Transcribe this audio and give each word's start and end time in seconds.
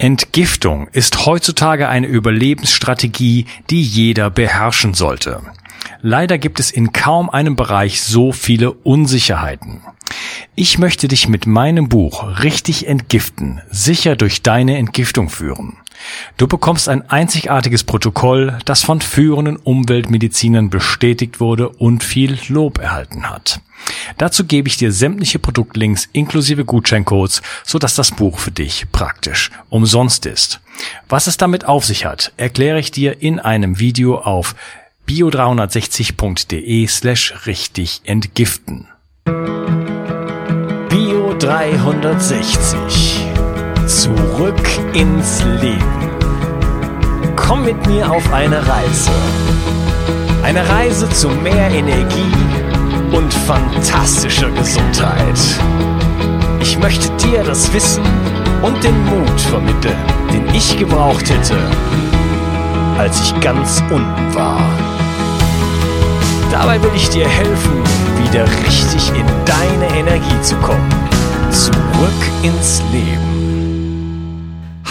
Entgiftung 0.00 0.88
ist 0.92 1.26
heutzutage 1.26 1.90
eine 1.90 2.06
Überlebensstrategie, 2.06 3.44
die 3.68 3.82
jeder 3.82 4.30
beherrschen 4.30 4.94
sollte. 4.94 5.42
Leider 6.02 6.38
gibt 6.38 6.60
es 6.60 6.70
in 6.70 6.92
kaum 6.92 7.28
einem 7.28 7.56
Bereich 7.56 8.00
so 8.00 8.32
viele 8.32 8.72
Unsicherheiten. 8.72 9.82
Ich 10.54 10.78
möchte 10.78 11.08
dich 11.08 11.28
mit 11.28 11.46
meinem 11.46 11.88
Buch 11.88 12.42
Richtig 12.42 12.86
entgiften, 12.86 13.60
sicher 13.70 14.16
durch 14.16 14.42
deine 14.42 14.78
Entgiftung 14.78 15.28
führen. 15.28 15.76
Du 16.38 16.46
bekommst 16.46 16.88
ein 16.88 17.08
einzigartiges 17.10 17.84
Protokoll, 17.84 18.58
das 18.64 18.82
von 18.82 19.02
führenden 19.02 19.56
Umweltmedizinern 19.56 20.70
bestätigt 20.70 21.40
wurde 21.40 21.68
und 21.68 22.02
viel 22.02 22.38
Lob 22.48 22.78
erhalten 22.78 23.28
hat. 23.28 23.60
Dazu 24.16 24.44
gebe 24.44 24.68
ich 24.68 24.76
dir 24.76 24.92
sämtliche 24.92 25.38
Produktlinks 25.38 26.08
inklusive 26.12 26.64
Gutscheincodes, 26.64 27.42
sodass 27.64 27.94
das 27.94 28.10
Buch 28.12 28.38
für 28.38 28.50
dich 28.50 28.86
praktisch 28.92 29.50
umsonst 29.68 30.26
ist. 30.26 30.60
Was 31.08 31.26
es 31.26 31.36
damit 31.36 31.66
auf 31.66 31.84
sich 31.84 32.06
hat, 32.06 32.32
erkläre 32.36 32.78
ich 32.78 32.90
dir 32.90 33.20
in 33.22 33.38
einem 33.38 33.78
Video 33.78 34.18
auf 34.18 34.54
bio360.de 35.08 36.86
slash 36.86 37.46
richtig 37.46 38.02
entgiften. 38.04 38.88
Bio 40.88 41.34
360 41.38 43.26
Zurück 43.86 44.68
ins 44.92 45.42
Leben. 45.60 46.10
Komm 47.34 47.64
mit 47.64 47.86
mir 47.86 48.10
auf 48.10 48.32
eine 48.32 48.58
Reise. 48.66 49.10
Eine 50.42 50.68
Reise 50.68 51.08
zu 51.10 51.28
mehr 51.28 51.70
Energie 51.70 52.32
und 53.12 53.34
fantastischer 53.34 54.50
Gesundheit. 54.50 55.38
Ich 56.60 56.78
möchte 56.78 57.10
dir 57.16 57.42
das 57.42 57.72
Wissen 57.72 58.04
und 58.62 58.82
den 58.84 59.04
Mut 59.06 59.40
vermitteln, 59.40 59.98
den 60.32 60.54
ich 60.54 60.78
gebraucht 60.78 61.28
hätte, 61.28 61.56
als 62.98 63.20
ich 63.20 63.40
ganz 63.40 63.82
unten 63.90 64.34
war. 64.34 64.60
Dabei 66.50 66.82
will 66.82 66.90
ich 66.94 67.08
dir 67.08 67.28
helfen, 67.28 67.82
wieder 68.24 68.44
richtig 68.64 69.08
in 69.10 69.26
deine 69.44 69.98
Energie 69.98 70.40
zu 70.42 70.56
kommen. 70.56 70.88
Zurück 71.50 72.20
ins 72.42 72.82
Leben. 72.92 73.40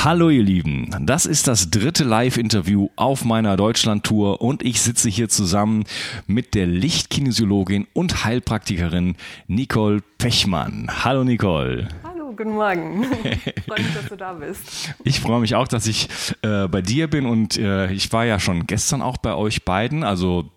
Hallo 0.02 0.30
ihr 0.30 0.44
Lieben, 0.44 0.90
das 1.02 1.26
ist 1.26 1.50
das 1.50 1.72
dritte 1.72 2.06
Live-Interview 2.06 2.88
auf 2.96 3.26
meiner 3.26 3.58
Deutschland-Tour 3.58 4.42
und 4.42 4.64
ich 4.64 4.82
sitze 4.82 5.10
hier 5.10 5.28
zusammen 5.28 5.84
mit 6.26 6.56
der 6.56 6.68
Lichtkinesiologin 6.68 7.86
und 7.92 8.24
Heilpraktikerin 8.24 9.18
Nicole 9.48 10.02
Pechmann. 10.18 10.90
Hallo 11.04 11.26
Nicole. 11.26 11.90
Hallo, 12.04 12.09
guten 12.40 12.56
Morgen. 12.56 13.04
Freue 13.68 13.82
mich, 13.82 13.94
dass 13.94 14.06
du 14.08 14.16
da 14.16 14.32
bist. 14.32 14.94
Ich 15.04 15.20
freue 15.20 15.42
mich 15.42 15.56
auch, 15.56 15.68
dass 15.68 15.88
ich 15.88 16.08
äh, 16.42 16.70
bei 16.70 16.82
dir 16.82 17.10
bin 17.10 17.26
und 17.26 17.58
äh, 17.58 17.92
ich 17.92 18.14
war 18.14 18.24
ja 18.24 18.40
schon 18.40 18.66
gestern 18.66 19.02
auch 19.02 19.18
bei 19.18 19.36
euch 19.36 19.66
beiden, 19.66 20.06
also 20.06 20.50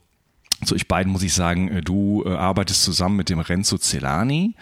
zu 0.65 0.77
euch 0.77 0.87
beiden 0.87 1.11
muss 1.11 1.25
ich 1.25 1.35
sagen, 1.35 1.67
äh, 1.69 1.81
du 1.81 2.23
äh, 2.25 2.37
arbeitest 2.37 2.85
zusammen 2.85 3.17
mit 3.17 3.31
dem 3.31 3.41
Renzo 3.41 3.79
Celani 3.79 4.55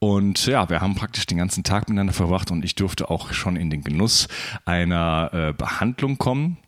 und 0.00 0.44
ja, 0.46 0.68
wir 0.68 0.80
haben 0.80 0.96
praktisch 0.96 1.26
den 1.26 1.38
ganzen 1.38 1.62
Tag 1.62 1.88
miteinander 1.88 2.12
verbracht 2.12 2.50
und 2.50 2.64
ich 2.64 2.74
durfte 2.74 3.10
auch 3.10 3.32
schon 3.32 3.54
in 3.54 3.70
den 3.70 3.84
Genuss 3.84 4.26
einer 4.64 5.30
äh, 5.32 5.52
Behandlung 5.52 6.18
kommen. 6.18 6.58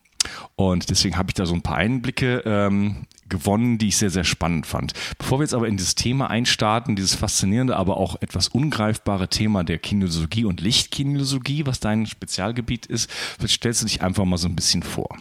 Und 0.56 0.90
deswegen 0.90 1.16
habe 1.16 1.30
ich 1.30 1.34
da 1.34 1.46
so 1.46 1.54
ein 1.54 1.62
paar 1.62 1.76
Einblicke 1.76 2.42
ähm, 2.44 3.06
gewonnen, 3.28 3.78
die 3.78 3.88
ich 3.88 3.96
sehr, 3.96 4.10
sehr 4.10 4.24
spannend 4.24 4.66
fand. 4.66 4.92
Bevor 5.18 5.38
wir 5.38 5.44
jetzt 5.44 5.54
aber 5.54 5.68
in 5.68 5.76
dieses 5.76 5.94
Thema 5.94 6.30
einstarten, 6.30 6.96
dieses 6.96 7.14
faszinierende, 7.14 7.76
aber 7.76 7.96
auch 7.96 8.16
etwas 8.20 8.48
ungreifbare 8.48 9.28
Thema 9.28 9.64
der 9.64 9.78
Kinesiologie 9.78 10.44
und 10.44 10.60
Lichtkinesiologie, 10.60 11.66
was 11.66 11.80
dein 11.80 12.06
Spezialgebiet 12.06 12.86
ist, 12.86 13.10
stellst 13.46 13.82
du 13.82 13.86
dich 13.86 14.02
einfach 14.02 14.24
mal 14.24 14.38
so 14.38 14.48
ein 14.48 14.56
bisschen 14.56 14.82
vor. 14.82 15.16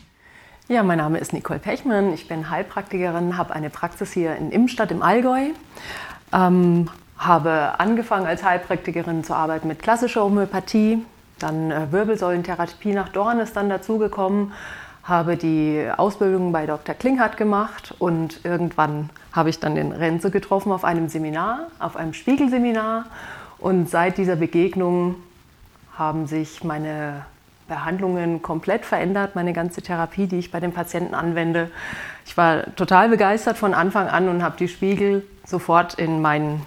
Ja, 0.69 0.83
mein 0.83 0.97
Name 0.97 1.17
ist 1.17 1.31
Nicole 1.31 1.59
Pechmann. 1.59 2.13
Ich 2.13 2.27
bin 2.27 2.49
Heilpraktikerin, 2.49 3.37
habe 3.37 3.53
eine 3.53 3.69
Praxis 3.69 4.11
hier 4.11 4.35
in 4.35 4.51
Imstadt 4.51 4.91
im 4.91 5.01
Allgäu. 5.01 5.51
Ähm, 6.33 6.89
habe 7.17 7.79
angefangen 7.79 8.27
als 8.27 8.43
Heilpraktikerin 8.43 9.23
zu 9.23 9.33
arbeiten 9.33 9.67
mit 9.67 9.81
klassischer 9.81 10.23
Homöopathie, 10.23 10.99
dann 11.39 11.71
äh, 11.71 11.91
Wirbelsäulentherapie 11.91 12.93
nach 12.93 13.09
Dorn 13.09 13.39
ist 13.39 13.55
dann 13.55 13.69
dazugekommen, 13.69 14.53
habe 15.07 15.37
die 15.37 15.89
Ausbildung 15.95 16.51
bei 16.51 16.65
Dr. 16.65 16.93
Klinghardt 16.93 17.37
gemacht 17.37 17.95
und 17.97 18.41
irgendwann 18.43 19.09
habe 19.31 19.49
ich 19.49 19.59
dann 19.59 19.75
den 19.75 19.93
Renze 19.93 20.31
getroffen 20.31 20.71
auf 20.71 20.83
einem 20.83 21.07
Seminar, 21.07 21.67
auf 21.79 21.95
einem 21.95 22.13
Spiegelseminar 22.13 23.05
und 23.57 23.89
seit 23.89 24.17
dieser 24.17 24.35
Begegnung 24.35 25.15
haben 25.97 26.27
sich 26.27 26.63
meine 26.63 27.25
Behandlungen 27.69 28.41
komplett 28.41 28.85
verändert, 28.85 29.35
meine 29.35 29.53
ganze 29.53 29.81
Therapie, 29.81 30.27
die 30.27 30.39
ich 30.39 30.51
bei 30.51 30.59
den 30.59 30.73
Patienten 30.73 31.13
anwende. 31.13 31.71
Ich 32.25 32.35
war 32.35 32.75
total 32.75 33.09
begeistert 33.09 33.57
von 33.57 33.73
Anfang 33.73 34.07
an 34.07 34.27
und 34.27 34.43
habe 34.43 34.57
die 34.57 34.67
Spiegel 34.67 35.25
sofort 35.45 35.93
in 35.95 36.21
meinen 36.21 36.61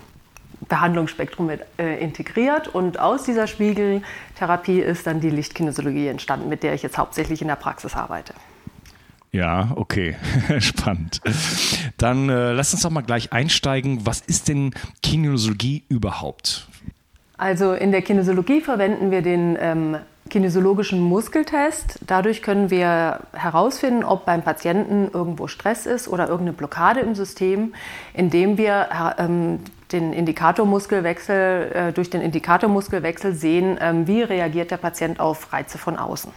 Behandlungsspektrum 0.70 1.46
mit, 1.46 1.60
äh, 1.78 2.02
integriert. 2.02 2.68
Und 2.68 2.98
aus 2.98 3.24
dieser 3.24 3.46
Spiegeltherapie 3.46 4.80
ist 4.80 5.06
dann 5.06 5.20
die 5.20 5.28
Lichtkinesiologie 5.28 6.06
entstanden, 6.06 6.48
mit 6.48 6.62
der 6.62 6.72
ich 6.72 6.82
jetzt 6.82 6.96
hauptsächlich 6.96 7.42
in 7.42 7.48
der 7.48 7.56
Praxis 7.56 7.94
arbeite. 7.94 8.32
Ja, 9.32 9.72
okay, 9.76 10.16
spannend. 10.58 11.20
Dann 11.98 12.30
äh, 12.30 12.52
lass 12.52 12.72
uns 12.72 12.82
doch 12.82 12.90
mal 12.90 13.02
gleich 13.02 13.32
einsteigen. 13.32 14.06
Was 14.06 14.20
ist 14.22 14.48
denn 14.48 14.72
Kinesiologie 15.02 15.84
überhaupt? 15.88 16.66
Also 17.36 17.72
in 17.72 17.92
der 17.92 18.02
Kinesiologie 18.02 18.60
verwenden 18.60 19.10
wir 19.10 19.22
den 19.22 19.56
ähm, 19.60 19.96
kinesiologischen 20.30 21.00
Muskeltest. 21.00 21.98
Dadurch 22.06 22.40
können 22.40 22.70
wir 22.70 23.20
herausfinden, 23.32 24.04
ob 24.04 24.24
beim 24.24 24.42
Patienten 24.42 25.10
irgendwo 25.12 25.46
Stress 25.46 25.84
ist 25.84 26.08
oder 26.08 26.28
irgendeine 26.28 26.56
Blockade 26.56 27.00
im 27.00 27.14
System, 27.14 27.74
indem 28.14 28.56
wir 28.56 28.88
ähm, 29.18 29.60
den 29.92 30.12
Indikatormuskelwechsel, 30.12 31.72
äh, 31.72 31.92
durch 31.92 32.08
den 32.08 32.22
Indikatormuskelwechsel 32.22 33.34
sehen, 33.34 33.76
ähm, 33.80 34.06
wie 34.06 34.22
reagiert 34.22 34.70
der 34.70 34.78
Patient 34.78 35.20
auf 35.20 35.52
Reize 35.52 35.76
von 35.76 35.98
außen. 35.98 36.32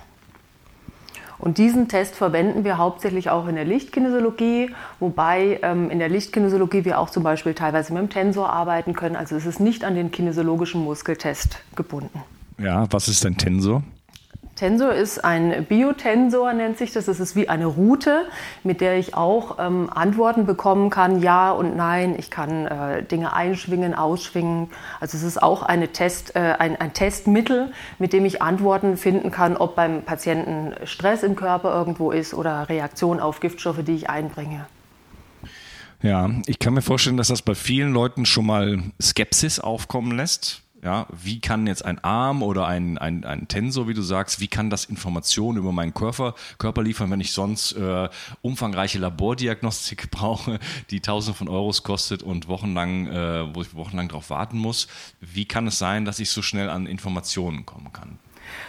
Und 1.44 1.58
diesen 1.58 1.90
Test 1.90 2.16
verwenden 2.16 2.64
wir 2.64 2.78
hauptsächlich 2.78 3.30
auch 3.30 3.48
in 3.48 3.56
der 3.56 3.66
Lichtkinesiologie, 3.66 4.74
wobei 5.00 5.60
ähm, 5.62 5.90
in 5.90 6.00
der 6.00 6.08
Lichtkinesiologie 6.08 6.86
wir 6.86 7.00
auch 7.00 7.10
zum 7.10 7.24
Beispiel 7.24 7.54
teilweise 7.54 7.92
mit 7.94 8.02
dem 8.02 8.10
Tensor 8.10 8.50
arbeiten 8.50 8.94
können. 8.94 9.18
Also 9.18 9.36
es 9.36 9.46
ist 9.46 9.60
nicht 9.60 9.84
an 9.84 9.96
den 9.96 10.10
kinesiologischen 10.10 10.82
Muskeltest 10.84 11.60
gebunden. 11.76 12.24
Ja, 12.58 12.88
was 12.92 13.08
ist 13.08 13.26
ein 13.26 13.38
Tensor? 13.38 13.84
Tensor 14.56 14.94
ist 14.94 15.24
ein 15.26 15.66
Biotensor, 15.66 16.54
nennt 16.54 16.78
sich 16.78 16.92
das. 16.92 17.06
Das 17.06 17.20
ist 17.20 17.36
wie 17.36 17.50
eine 17.50 17.66
Route, 17.66 18.28
mit 18.64 18.82
der 18.82 19.00
ich 19.00 19.16
auch 19.16 19.58
ähm, 19.60 19.90
Antworten 19.90 20.46
bekommen 20.46 20.92
kann, 20.92 21.22
ja 21.22 21.52
und 21.52 21.76
nein. 21.76 22.16
Ich 22.18 22.30
kann 22.30 22.68
äh, 22.68 23.04
Dinge 23.04 23.34
einschwingen, 23.34 23.96
ausschwingen. 23.96 24.70
Also 25.00 25.18
es 25.18 25.24
ist 25.24 25.42
auch 25.42 25.64
eine 25.64 25.88
Test, 25.88 26.36
äh, 26.36 26.56
ein, 26.60 26.80
ein 26.80 26.94
Testmittel, 26.94 27.72
mit 27.98 28.14
dem 28.14 28.26
ich 28.26 28.44
Antworten 28.44 28.96
finden 28.96 29.32
kann, 29.32 29.58
ob 29.58 29.76
beim 29.76 30.04
Patienten 30.04 30.74
Stress 30.86 31.24
im 31.24 31.36
Körper 31.36 31.74
irgendwo 31.74 32.12
ist 32.12 32.36
oder 32.36 32.70
Reaktion 32.70 33.20
auf 33.20 33.40
Giftstoffe, 33.40 33.84
die 33.84 33.96
ich 33.96 34.10
einbringe. 34.10 34.68
Ja, 36.04 36.30
ich 36.46 36.60
kann 36.60 36.74
mir 36.74 36.82
vorstellen, 36.82 37.18
dass 37.18 37.30
das 37.30 37.42
bei 37.42 37.56
vielen 37.56 37.92
Leuten 37.92 38.26
schon 38.26 38.46
mal 38.46 38.84
Skepsis 39.02 39.60
aufkommen 39.60 40.16
lässt 40.16 40.64
ja, 40.84 41.08
wie 41.12 41.40
kann 41.40 41.66
jetzt 41.66 41.86
ein 41.86 42.04
Arm 42.04 42.44
oder 42.44 42.68
ein, 42.68 42.98
ein, 42.98 43.24
ein 43.24 43.48
Tensor, 43.48 43.88
wie 43.88 43.94
du 43.94 44.02
sagst, 44.02 44.42
wie 44.42 44.48
kann 44.48 44.70
das 44.70 44.84
Informationen 44.86 45.58
über 45.58 45.72
meinen 45.72 45.94
Körper, 45.94 46.36
Körper 46.58 46.84
liefern, 46.84 47.10
wenn 47.10 47.22
ich 47.22 47.32
sonst 47.32 47.72
äh, 47.74 48.10
umfangreiche 48.42 49.00
Labordiagnostik 49.00 50.12
brauche, 50.12 50.60
die 50.90 51.00
Tausende 51.00 51.38
von 51.38 51.48
Euros 51.48 51.84
kostet 51.84 52.22
und 52.22 52.50
wochenlang, 52.50 53.08
äh, 53.08 53.56
wo 53.56 53.62
ich 53.62 53.74
wochenlang 53.74 54.10
darauf 54.10 54.30
warten 54.30 54.58
muss? 54.58 54.88
Wie 55.22 55.46
kann 55.46 55.68
es 55.68 55.80
sein, 55.80 56.04
dass 56.04 56.20
ich 56.20 56.30
so 56.30 56.42
schnell 56.42 56.70
an 56.70 56.86
Informationen 56.86 57.66
kommen 57.66 57.94
kann? 57.94 58.20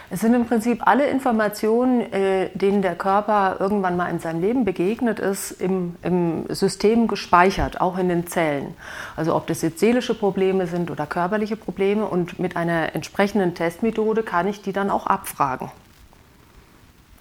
Es 0.09 0.21
sind 0.21 0.33
im 0.33 0.45
Prinzip 0.45 0.85
alle 0.85 1.07
Informationen, 1.07 2.01
äh, 2.13 2.49
denen 2.53 2.81
der 2.81 2.95
Körper 2.95 3.57
irgendwann 3.59 3.97
mal 3.97 4.09
in 4.09 4.19
seinem 4.19 4.41
Leben 4.41 4.63
begegnet 4.63 5.19
ist, 5.19 5.51
im, 5.51 5.95
im, 6.03 6.45
System 6.49 7.07
gespeichert, 7.07 7.81
auch 7.81 7.97
in 7.97 8.09
den 8.09 8.27
Zellen. 8.27 8.75
Also 9.15 9.35
ob 9.35 9.47
das 9.47 9.61
jetzt 9.61 9.79
seelische 9.79 10.13
Probleme 10.13 10.67
sind 10.67 10.91
oder 10.91 11.05
körperliche 11.05 11.55
Probleme 11.55 12.05
und 12.05 12.39
mit 12.39 12.55
einer 12.55 12.93
entsprechenden 12.93 13.55
Testmethode 13.55 14.23
kann 14.23 14.47
ich 14.47 14.61
die 14.61 14.73
dann 14.73 14.89
auch 14.89 15.07
abfragen. 15.07 15.71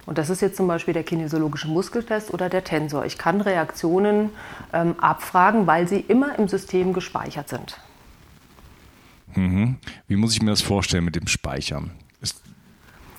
Und 0.06 0.18
das 0.18 0.28
ist 0.28 0.42
jetzt 0.42 0.56
zum 0.56 0.66
Beispiel 0.66 0.92
der 0.92 1.04
kinesiologische 1.04 1.68
Muskeltest 1.68 2.32
oder 2.34 2.50
der 2.50 2.64
Tensor. 2.64 3.06
Ich 3.06 3.16
kann 3.16 3.40
Reaktionen 3.40 4.30
ähm, 4.72 4.96
abfragen, 5.00 5.66
weil 5.66 5.88
sie 5.88 6.00
immer 6.00 6.38
im 6.38 6.48
System 6.48 6.92
gespeichert 6.92 7.48
sind. 7.48 7.78
Mhm. 9.34 9.76
Wie 10.06 10.16
muss 10.16 10.34
ich 10.34 10.42
mir 10.42 10.50
das 10.50 10.60
vorstellen 10.60 11.04
mit 11.04 11.16
dem 11.16 11.26
Speichern? 11.26 11.90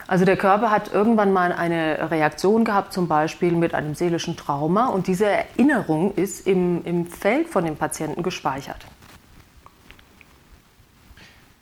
Also 0.08 0.24
der 0.24 0.38
Körper 0.38 0.70
hat 0.70 0.94
irgendwann 0.94 1.34
mal 1.34 1.52
eine 1.52 2.12
Reaktion 2.12 2.64
gehabt, 2.64 2.94
zum 2.94 3.08
Beispiel 3.08 3.54
mit 3.54 3.74
einem 3.74 3.96
seelischen 3.96 4.38
Trauma, 4.38 4.88
und 4.88 5.08
diese 5.08 5.26
Erinnerung 5.26 6.14
ist 6.14 6.46
im, 6.46 6.84
im 6.86 7.08
Feld 7.08 7.50
von 7.50 7.66
dem 7.66 7.76
Patienten 7.76 8.22
gespeichert. 8.22 8.86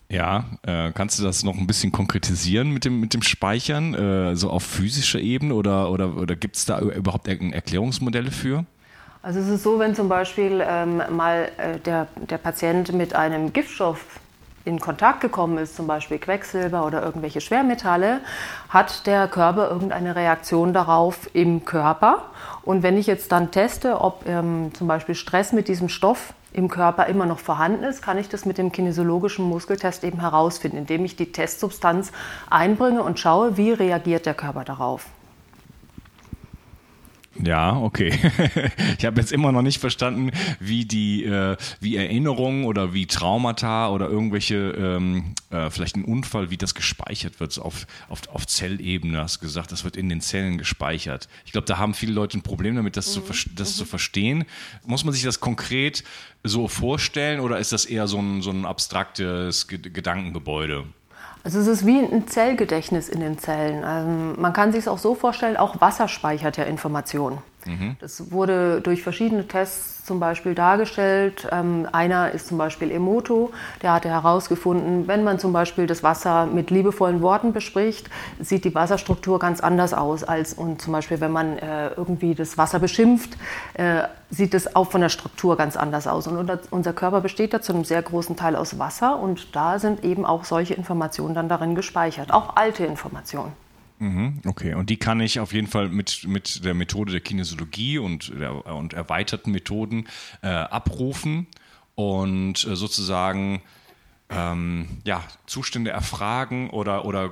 Ja, 0.10 0.46
äh, 0.62 0.92
kannst 0.92 1.18
du 1.18 1.24
das 1.24 1.44
noch 1.44 1.56
ein 1.56 1.66
bisschen 1.66 1.92
konkretisieren 1.92 2.70
mit 2.70 2.86
dem, 2.86 3.00
mit 3.00 3.14
dem 3.14 3.24
Speichern, 3.24 3.96
äh, 3.96 4.36
so 4.36 4.50
auf 4.50 4.64
physischer 4.64 5.20
Ebene 5.20 5.56
oder, 5.56 5.90
oder, 5.90 6.16
oder 6.16 6.36
gibt 6.36 6.58
es 6.58 6.66
da 6.66 6.80
überhaupt 6.80 7.28
Erklärungsmodelle 7.28 8.30
für? 8.30 8.66
Also 9.24 9.40
es 9.40 9.48
ist 9.48 9.64
so, 9.64 9.80
wenn 9.80 9.96
zum 9.96 10.10
Beispiel 10.10 10.62
ähm, 10.68 11.02
mal 11.10 11.50
äh, 11.58 11.80
der, 11.80 12.08
der 12.30 12.38
Patient 12.38 12.92
mit 12.92 13.16
einem 13.16 13.54
Giftstoff 13.54 14.20
in 14.66 14.80
Kontakt 14.80 15.22
gekommen 15.22 15.58
ist, 15.58 15.76
zum 15.76 15.88
Beispiel 15.88 16.20
Quecksilber 16.20 16.86
oder 16.86 17.04
irgendwelche 17.04 17.42
Schwermetalle, 17.42 18.22
hat 18.70 19.06
der 19.08 19.28
Körper 19.28 19.70
irgendeine 19.70 20.16
Reaktion 20.16 20.74
darauf 20.74 21.30
im 21.34 21.66
Körper. 21.66 22.26
Und 22.64 22.82
wenn 22.82 22.98
ich 22.98 23.08
jetzt 23.08 23.32
dann 23.32 23.52
teste, 23.52 24.00
ob 24.00 24.28
ähm, 24.28 24.72
zum 24.74 24.88
Beispiel 24.88 25.16
Stress 25.16 25.52
mit 25.52 25.68
diesem 25.68 25.90
Stoff 25.90 26.34
im 26.54 26.70
Körper 26.70 27.08
immer 27.08 27.26
noch 27.26 27.40
vorhanden 27.40 27.84
ist, 27.84 28.02
kann 28.02 28.18
ich 28.18 28.30
das 28.30 28.46
mit 28.46 28.58
dem 28.58 28.72
kinesiologischen 28.72 29.44
Muskeltest 29.46 30.04
eben 30.04 30.22
herausfinden, 30.22 30.78
indem 30.78 31.04
ich 31.04 31.16
die 31.16 31.32
Testsubstanz 31.32 32.12
einbringe 32.50 33.04
und 33.04 33.20
schaue, 33.20 33.58
wie 33.58 33.72
reagiert 33.72 34.26
der 34.26 34.36
Körper 34.36 34.64
darauf. 34.64 35.08
Ja, 37.46 37.78
okay. 37.78 38.14
ich 38.98 39.06
habe 39.06 39.20
jetzt 39.20 39.32
immer 39.32 39.52
noch 39.52 39.62
nicht 39.62 39.80
verstanden, 39.80 40.32
wie 40.60 40.86
die, 40.86 41.26
äh, 41.26 41.58
wie 41.80 41.96
Erinnerungen 41.96 42.66
oder 42.66 42.94
wie 42.94 43.06
Traumata 43.06 43.90
oder 43.90 44.10
irgendwelche, 44.10 44.56
ähm, 44.56 45.36
äh, 45.50 45.70
vielleicht 45.70 45.96
ein 45.96 46.06
Unfall, 46.06 46.50
wie 46.50 46.58
das 46.58 46.76
gespeichert 46.76 47.40
wird, 47.40 47.52
so 47.52 47.64
auf, 47.64 47.86
auf, 48.08 48.22
auf 48.30 48.48
Zellebene, 48.48 49.20
hast 49.20 49.38
du 49.38 49.42
gesagt, 49.42 49.72
das 49.72 49.84
wird 49.84 49.98
in 49.98 50.10
den 50.10 50.22
Zellen 50.22 50.58
gespeichert. 50.58 51.28
Ich 51.46 51.52
glaube, 51.52 51.66
da 51.66 51.78
haben 51.78 51.94
viele 51.94 52.14
Leute 52.14 52.38
ein 52.38 52.44
Problem 52.44 52.76
damit, 52.76 52.98
das, 52.98 53.16
mhm. 53.16 53.26
zu, 53.26 53.50
das 53.56 53.74
mhm. 53.74 53.78
zu 53.78 53.86
verstehen. 53.86 54.46
Muss 54.86 55.04
man 55.04 55.14
sich 55.14 55.24
das 55.24 55.40
konkret 55.40 56.04
so 56.44 56.68
vorstellen 56.68 57.40
oder 57.40 57.60
ist 57.60 57.72
das 57.72 57.86
eher 57.86 58.08
so 58.08 58.20
ein, 58.20 58.42
so 58.42 58.52
ein 58.52 58.66
abstraktes 58.66 59.68
Gedankengebäude? 59.68 60.86
Also 61.44 61.60
es 61.60 61.68
ist 61.68 61.86
wie 61.86 62.00
ein 62.00 62.28
Zellgedächtnis 62.28 63.10
in 63.10 63.20
den 63.20 63.38
Zellen. 63.38 63.84
Also 63.84 64.10
man 64.40 64.54
kann 64.54 64.72
sich 64.72 64.82
es 64.82 64.88
auch 64.88 64.98
so 64.98 65.14
vorstellen, 65.14 65.58
auch 65.58 65.82
Wasser 65.82 66.08
speichert 66.08 66.56
ja 66.58 66.64
Informationen. 66.64 67.40
Mhm. 67.66 67.98
Das 68.00 68.32
wurde 68.32 68.82
durch 68.82 69.04
verschiedene 69.04 69.48
Tests 69.48 69.94
zum 70.06 70.20
Beispiel 70.20 70.54
dargestellt. 70.54 71.48
Ähm, 71.52 71.88
einer 71.92 72.32
ist 72.32 72.48
zum 72.48 72.58
Beispiel 72.58 72.92
Emoto, 72.92 73.52
der 73.82 73.94
hatte 73.94 74.10
herausgefunden, 74.10 75.08
wenn 75.08 75.24
man 75.24 75.40
zum 75.40 75.54
Beispiel 75.54 75.88
das 75.88 76.04
Wasser 76.04 76.46
mit 76.46 76.72
liebevollen 76.72 77.22
Worten 77.22 77.54
bespricht, 77.54 78.10
sieht 78.40 78.66
die 78.66 78.76
Wasserstruktur 78.76 79.40
ganz 79.40 79.62
anders 79.62 79.94
aus 79.94 80.24
als 80.24 80.54
und 80.54 80.82
zum 80.82 80.94
Beispiel, 80.94 81.22
wenn 81.22 81.32
man 81.32 81.58
äh, 81.58 81.90
irgendwie 81.96 82.36
das 82.36 82.58
Wasser 82.58 82.80
beschimpft, 82.80 83.38
äh, 83.76 84.04
sieht 84.30 84.54
es 84.54 84.76
auch 84.76 84.92
von 84.92 85.02
der 85.02 85.10
Struktur 85.10 85.56
ganz 85.58 85.78
anders 85.78 86.08
aus. 86.08 86.28
Und 86.28 86.52
unser 86.72 86.94
Körper 86.94 87.22
besteht 87.22 87.54
da 87.54 87.62
zu 87.62 87.74
einem 87.74 87.86
sehr 87.86 88.02
großen 88.02 88.36
Teil 88.36 88.56
aus 88.56 88.80
Wasser 88.80 89.20
und 89.20 89.56
da 89.56 89.80
sind 89.80 90.04
eben 90.04 90.26
auch 90.26 90.44
solche 90.44 90.74
Informationen 90.74 91.36
dann 91.36 91.50
darin 91.50 91.76
gespeichert, 91.76 92.34
auch 92.34 92.56
alte 92.56 92.86
Informationen. 92.86 93.54
Mhm, 94.00 94.42
okay, 94.46 94.74
und 94.74 94.90
die 94.90 94.98
kann 94.98 95.20
ich 95.22 95.40
auf 95.40 95.54
jeden 95.54 95.68
Fall 95.68 95.90
mit, 95.90 96.28
mit 96.28 96.66
der 96.66 96.74
Methode 96.74 97.12
der 97.12 97.22
Kinesiologie 97.22 98.00
und, 98.00 98.34
der, 98.38 98.66
und 98.66 98.94
erweiterten 98.94 99.52
Methoden 99.52 100.08
äh, 100.42 100.48
abrufen 100.48 101.48
und 101.96 102.66
äh, 102.66 102.76
sozusagen 102.76 103.62
ähm, 104.30 104.88
ja, 105.04 105.24
Zustände 105.46 105.92
erfragen 105.92 106.70
oder, 106.70 107.06
oder 107.06 107.32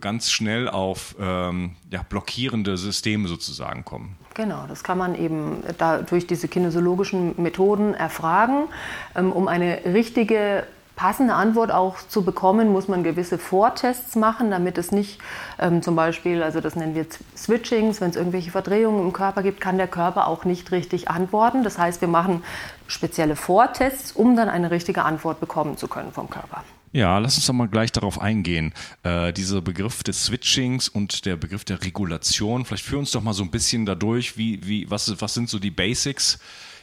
ganz 0.00 0.30
schnell 0.30 0.68
auf 0.68 1.14
ähm, 1.20 1.76
ja, 1.90 2.02
blockierende 2.08 2.76
Systeme 2.76 3.28
sozusagen 3.28 3.84
kommen. 3.84 4.16
Genau, 4.34 4.64
das 4.66 4.82
kann 4.82 4.98
man 4.98 5.14
eben 5.14 5.62
da 5.78 5.98
durch 5.98 6.26
diese 6.26 6.48
kinesiologischen 6.48 7.34
Methoden 7.36 7.94
erfragen, 7.94 8.68
ähm, 9.14 9.30
um 9.32 9.48
eine 9.48 9.84
richtige 9.84 10.66
passende 11.02 11.34
Antwort 11.34 11.72
auch 11.72 11.96
zu 12.06 12.22
bekommen, 12.22 12.70
muss 12.70 12.86
man 12.86 13.02
gewisse 13.02 13.36
Vortests 13.36 14.14
machen, 14.14 14.52
damit 14.52 14.78
es 14.78 14.92
nicht 14.92 15.18
ähm, 15.58 15.82
zum 15.82 15.96
Beispiel, 15.96 16.44
also 16.44 16.60
das 16.60 16.76
nennen 16.76 16.94
wir 16.94 17.06
Switchings, 17.36 18.00
wenn 18.00 18.10
es 18.10 18.16
irgendwelche 18.16 18.52
Verdrehungen 18.52 19.00
im 19.00 19.12
Körper 19.12 19.42
gibt, 19.42 19.60
kann 19.60 19.78
der 19.78 19.88
Körper 19.88 20.28
auch 20.28 20.44
nicht 20.44 20.70
richtig 20.70 21.10
antworten. 21.10 21.64
Das 21.64 21.76
heißt, 21.76 22.02
wir 22.02 22.06
machen 22.06 22.44
spezielle 22.86 23.34
Vortests, 23.34 24.12
um 24.12 24.36
dann 24.36 24.48
eine 24.48 24.70
richtige 24.70 25.02
Antwort 25.02 25.40
bekommen 25.40 25.76
zu 25.76 25.88
können 25.88 26.12
vom 26.12 26.30
Körper. 26.30 26.62
Ja, 26.92 27.18
lass 27.18 27.34
uns 27.34 27.46
doch 27.46 27.52
mal 27.52 27.66
gleich 27.66 27.90
darauf 27.90 28.20
eingehen. 28.20 28.72
Äh, 29.02 29.32
dieser 29.32 29.60
Begriff 29.60 30.04
des 30.04 30.26
Switchings 30.26 30.88
und 30.88 31.26
der 31.26 31.34
Begriff 31.34 31.64
der 31.64 31.82
Regulation. 31.82 32.64
Vielleicht 32.64 32.84
führ 32.84 33.00
uns 33.00 33.10
doch 33.10 33.22
mal 33.22 33.32
so 33.32 33.42
ein 33.42 33.50
bisschen 33.50 33.86
dadurch, 33.86 34.36
wie, 34.36 34.64
wie, 34.64 34.88
was, 34.88 35.20
was 35.20 35.34
sind 35.34 35.48
so 35.48 35.58
die 35.58 35.72
Basics 35.72 36.38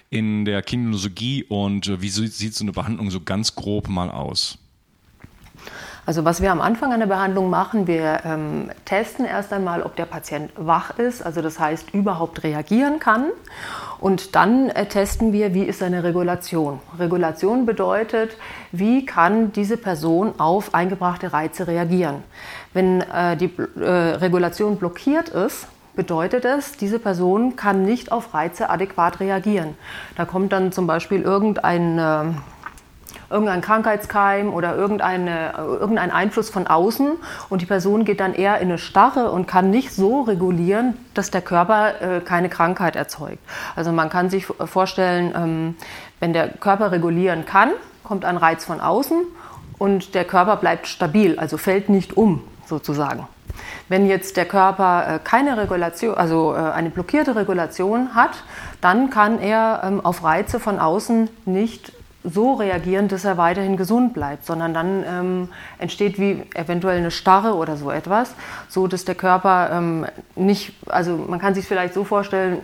in 0.10 0.46
der 0.46 0.62
Kinologie 0.62 1.44
und 1.44 1.88
äh, 1.88 2.02
wie 2.02 2.10
sieht 2.10 2.56
so 2.56 2.64
eine 2.64 2.72
Behandlung 2.72 3.12
so 3.12 3.22
ganz 3.22 3.56
grob 3.56 3.88
mal 3.88 4.10
aus? 4.10 4.58
Also 6.06 6.26
was 6.26 6.42
wir 6.42 6.52
am 6.52 6.60
Anfang 6.60 6.92
einer 6.92 7.06
Behandlung 7.06 7.52
machen, 7.52 7.86
wir 7.86 8.22
ähm, 8.26 8.72
testen 8.86 9.26
erst 9.26 9.54
einmal, 9.54 9.84
ob 9.84 9.96
der 9.96 10.06
Patient 10.06 10.50
wach 10.56 10.98
ist, 10.98 11.22
also 11.22 11.44
das 11.44 11.60
heißt 11.60 11.94
überhaupt 11.94 12.42
reagieren 12.42 12.98
kann. 12.98 13.26
Und 14.00 14.36
dann 14.36 14.70
äh, 14.70 14.88
testen 14.88 15.34
wir, 15.34 15.54
wie 15.54 15.62
ist 15.62 15.80
seine 15.80 16.04
Regulation. 16.04 16.80
Regulation 16.98 17.68
bedeutet, 17.68 18.38
wie 18.72 19.06
kann 19.06 19.52
diese 19.52 19.78
Person 19.78 20.34
auf 20.40 20.74
eingebrachte 20.74 21.32
Reize 21.32 21.68
reagieren. 21.68 22.24
Wenn 22.74 23.02
äh, 23.02 23.38
die 23.38 23.52
äh, 23.80 23.84
Regulation 23.88 24.78
blockiert 24.78 25.30
ist, 25.30 25.68
bedeutet 25.96 26.46
es, 26.46 26.78
diese 26.78 27.00
Person 27.00 27.56
kann 27.56 27.84
nicht 27.84 28.12
auf 28.12 28.34
Reize 28.34 28.70
adäquat 28.70 29.20
reagieren. 29.20 29.76
Da 30.16 30.26
kommt 30.26 30.52
dann 30.52 30.72
zum 30.72 30.88
Beispiel 30.88 31.22
irgendein, 31.22 31.98
äh, 31.98 32.26
irgendein 33.30 33.62
Krankheitskeim 33.62 34.54
oder 34.54 34.76
irgendeine, 34.76 35.54
irgendein 35.58 36.12
Einfluss 36.12 36.50
von 36.50 36.68
außen 36.68 37.12
und 37.50 37.62
die 37.62 37.66
Person 37.66 38.06
geht 38.06 38.20
dann 38.20 38.34
eher 38.34 38.60
in 38.60 38.70
eine 38.70 38.78
Starre 38.78 39.32
und 39.32 39.48
kann 39.48 39.70
nicht 39.70 39.94
so 39.94 40.22
regulieren, 40.22 40.98
dass 41.14 41.32
der 41.32 41.42
Körper 41.42 42.02
äh, 42.02 42.22
keine 42.22 42.50
Krankheit 42.50 42.96
erzeugt. 42.96 43.40
Also 43.76 43.92
man 43.92 44.10
kann 44.10 44.30
sich 44.30 44.46
vorstellen, 44.46 45.34
ähm, 45.36 45.76
wenn 46.20 46.34
der 46.34 46.50
Körper 46.50 46.92
regulieren 46.92 47.46
kann, 47.46 47.72
kommt 48.04 48.26
ein 48.26 48.38
Reiz 48.38 48.66
von 48.66 48.82
außen 48.82 49.22
und 49.78 50.16
der 50.16 50.26
Körper 50.26 50.56
bleibt 50.58 50.88
stabil, 50.88 51.38
also 51.40 51.58
fällt 51.58 51.90
nicht 51.90 52.18
um 52.18 52.44
sozusagen. 52.66 53.28
Wenn 53.88 54.08
jetzt 54.08 54.38
der 54.38 54.46
Körper 54.46 55.16
äh, 55.16 55.20
keine 55.24 55.58
Regulation, 55.58 56.16
also 56.16 56.54
äh, 56.54 56.58
eine 56.58 56.90
blockierte 56.90 57.36
Regulation 57.36 58.16
hat, 58.16 58.44
dann 58.82 59.10
kann 59.10 59.40
er 59.40 59.82
ähm, 59.84 60.06
auf 60.06 60.24
Reize 60.24 60.60
von 60.60 60.80
außen 60.80 61.30
nicht 61.46 61.94
so 62.24 62.54
reagieren, 62.54 63.08
dass 63.08 63.24
er 63.24 63.38
weiterhin 63.38 63.78
gesund 63.78 64.14
bleibt, 64.14 64.46
sondern 64.46 64.74
dann 64.74 65.04
ähm, 65.08 65.50
entsteht 65.78 66.20
wie 66.20 66.44
eventuell 66.54 66.98
eine 66.98 67.12
Starre 67.12 67.56
oder 67.56 67.78
so 67.78 67.92
etwas, 67.92 68.34
so 68.68 68.88
dass 68.88 69.06
der 69.06 69.16
Körper 69.16 69.70
ähm, 69.72 70.06
nicht, 70.36 70.74
also 70.88 71.16
man 71.16 71.40
kann 71.40 71.56
sich 71.56 71.66
vielleicht 71.66 71.94
so 71.94 72.04
vorstellen, 72.04 72.60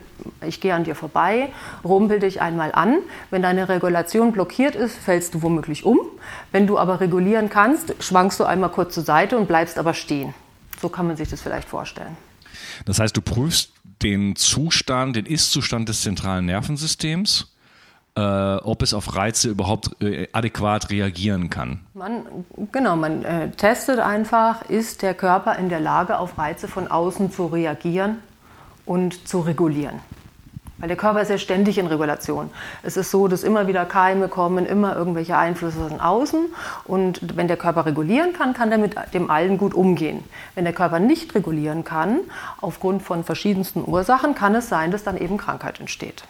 ich 0.46 0.60
gehe 0.60 0.74
an 0.74 0.84
dir 0.84 0.96
vorbei, 0.96 1.50
rumpel 1.84 2.20
dich 2.20 2.42
einmal 2.42 2.72
an, 2.74 2.98
wenn 3.32 3.42
deine 3.42 3.70
Regulation 3.70 4.34
blockiert 4.34 4.76
ist, 4.76 4.98
fällst 4.98 5.36
du 5.36 5.42
womöglich 5.42 5.86
um, 5.86 6.00
wenn 6.52 6.68
du 6.68 6.78
aber 6.78 7.00
regulieren 7.00 7.50
kannst, 7.50 7.96
schwankst 8.04 8.40
du 8.40 8.44
einmal 8.44 8.72
kurz 8.72 8.94
zur 8.94 9.04
Seite 9.04 9.38
und 9.38 9.48
bleibst 9.48 9.80
aber 9.80 9.94
stehen. 9.94 10.34
So 10.82 10.90
kann 10.90 11.08
man 11.08 11.18
sich 11.18 11.30
das 11.30 11.42
vielleicht 11.42 11.68
vorstellen. 11.68 12.18
Das 12.86 13.00
heißt, 13.00 13.16
du 13.16 13.22
prüfst 13.22 13.72
den 14.02 14.36
Zustand, 14.36 15.16
den 15.16 15.26
Ist-Zustand 15.26 15.90
des 15.90 16.02
zentralen 16.02 16.46
Nervensystems, 16.46 17.54
äh, 18.16 18.22
ob 18.22 18.82
es 18.82 18.94
auf 18.94 19.16
Reize 19.16 19.50
überhaupt 19.50 20.02
äh, 20.02 20.28
adäquat 20.32 20.90
reagieren 20.90 21.50
kann. 21.50 21.82
Man, 21.94 22.24
genau, 22.72 22.96
man 22.96 23.24
äh, 23.24 23.52
testet 23.52 24.00
einfach, 24.00 24.70
ist 24.70 25.02
der 25.02 25.14
Körper 25.14 25.58
in 25.58 25.70
der 25.70 25.80
Lage, 25.80 26.18
auf 26.18 26.38
Reize 26.38 26.68
von 26.68 26.88
außen 26.88 27.32
zu 27.32 27.48
reagieren 27.48 28.18
und 28.86 29.28
zu 29.28 29.42
regulieren. 29.42 30.00
Weil 30.78 30.90
der 30.90 30.98
Körper 30.98 31.22
ist 31.22 31.30
ja 31.30 31.38
ständig 31.38 31.78
in 31.78 31.88
Regulation. 31.88 32.50
Es 32.84 32.98
ist 32.98 33.10
so, 33.10 33.28
dass 33.28 33.44
immer 33.44 33.68
wieder 33.68 33.86
Keime 33.86 34.28
kommen, 34.28 34.66
immer 34.66 34.96
irgendwelche 34.96 35.38
Einflüsse 35.38 35.88
von 35.88 36.02
außen. 36.02 36.48
Und 36.84 37.38
wenn 37.38 37.48
der 37.48 37.56
Körper 37.56 37.86
regulieren 37.86 38.34
kann, 38.34 38.54
kann 38.54 38.72
er 38.72 38.78
mit 38.78 38.96
dem 39.14 39.30
allen 39.30 39.58
gut 39.58 39.74
umgehen. 39.74 40.24
Wenn 40.54 40.66
der 40.66 40.74
Körper 40.74 41.00
nicht 41.00 41.34
regulieren 41.34 41.86
kann, 41.86 42.20
aufgrund 42.60 43.04
von 43.04 43.24
verschiedensten 43.24 43.88
Ursachen, 43.88 44.36
kann 44.36 44.54
es 44.54 44.68
sein, 44.68 44.92
dass 44.92 45.04
dann 45.04 45.18
eben 45.18 45.38
Krankheit 45.38 45.80
entsteht. 45.80 46.26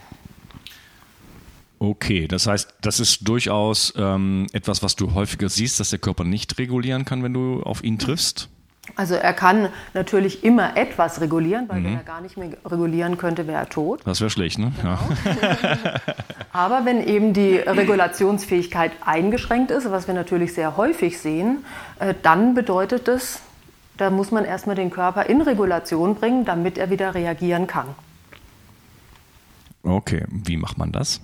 Okay, 1.80 2.28
das 2.28 2.48
heißt, 2.48 2.74
das 2.82 3.00
ist 3.00 3.28
durchaus 3.28 3.94
ähm, 3.98 4.48
etwas, 4.54 4.82
was 4.82 4.96
du 4.96 5.14
häufiger 5.14 5.50
siehst, 5.50 5.80
dass 5.80 5.90
der 5.90 6.00
Körper 6.00 6.24
nicht 6.24 6.58
regulieren 6.58 7.04
kann, 7.04 7.22
wenn 7.24 7.34
du 7.34 7.62
auf 7.64 7.84
ihn 7.84 8.00
triffst? 8.00 8.50
Also 8.96 9.16
er 9.16 9.34
kann 9.34 9.70
natürlich 9.94 10.44
immer 10.44 10.78
etwas 10.78 11.20
regulieren, 11.20 11.68
weil 11.68 11.82
mhm. 11.82 11.86
wenn 11.86 11.94
er 11.98 12.04
gar 12.04 12.22
nicht 12.22 12.38
mehr 12.38 12.50
regulieren 12.66 13.18
könnte, 13.18 13.48
wäre 13.48 13.60
er 13.60 13.70
tot. 13.70 14.02
Das 14.06 14.22
wäre 14.22 14.30
schlecht, 14.30 14.60
ne? 14.60 14.72
Genau. 14.80 14.98
Ja. 15.42 15.78
Aber 16.54 16.86
wenn 16.86 17.06
eben 17.06 17.34
die 17.34 17.56
Regulationsfähigkeit 17.58 18.92
eingeschränkt 19.06 19.72
ist, 19.72 19.92
was 19.92 20.08
wir 20.08 20.14
natürlich 20.14 20.54
sehr 20.54 20.78
häufig 20.78 21.20
sehen, 21.20 21.66
äh, 22.00 22.14
dann 22.22 22.54
bedeutet 22.54 23.08
das, 23.08 23.42
da 23.98 24.10
muss 24.10 24.32
man 24.32 24.46
erstmal 24.46 24.76
den 24.76 24.92
Körper 24.92 25.26
in 25.26 25.42
Regulation 25.42 26.16
bringen, 26.16 26.46
damit 26.46 26.78
er 26.78 26.90
wieder 26.90 27.14
reagieren 27.16 27.68
kann. 27.68 27.88
Okay, 29.84 30.26
wie 30.30 30.58
macht 30.58 30.78
man 30.78 30.92
das? 30.92 31.22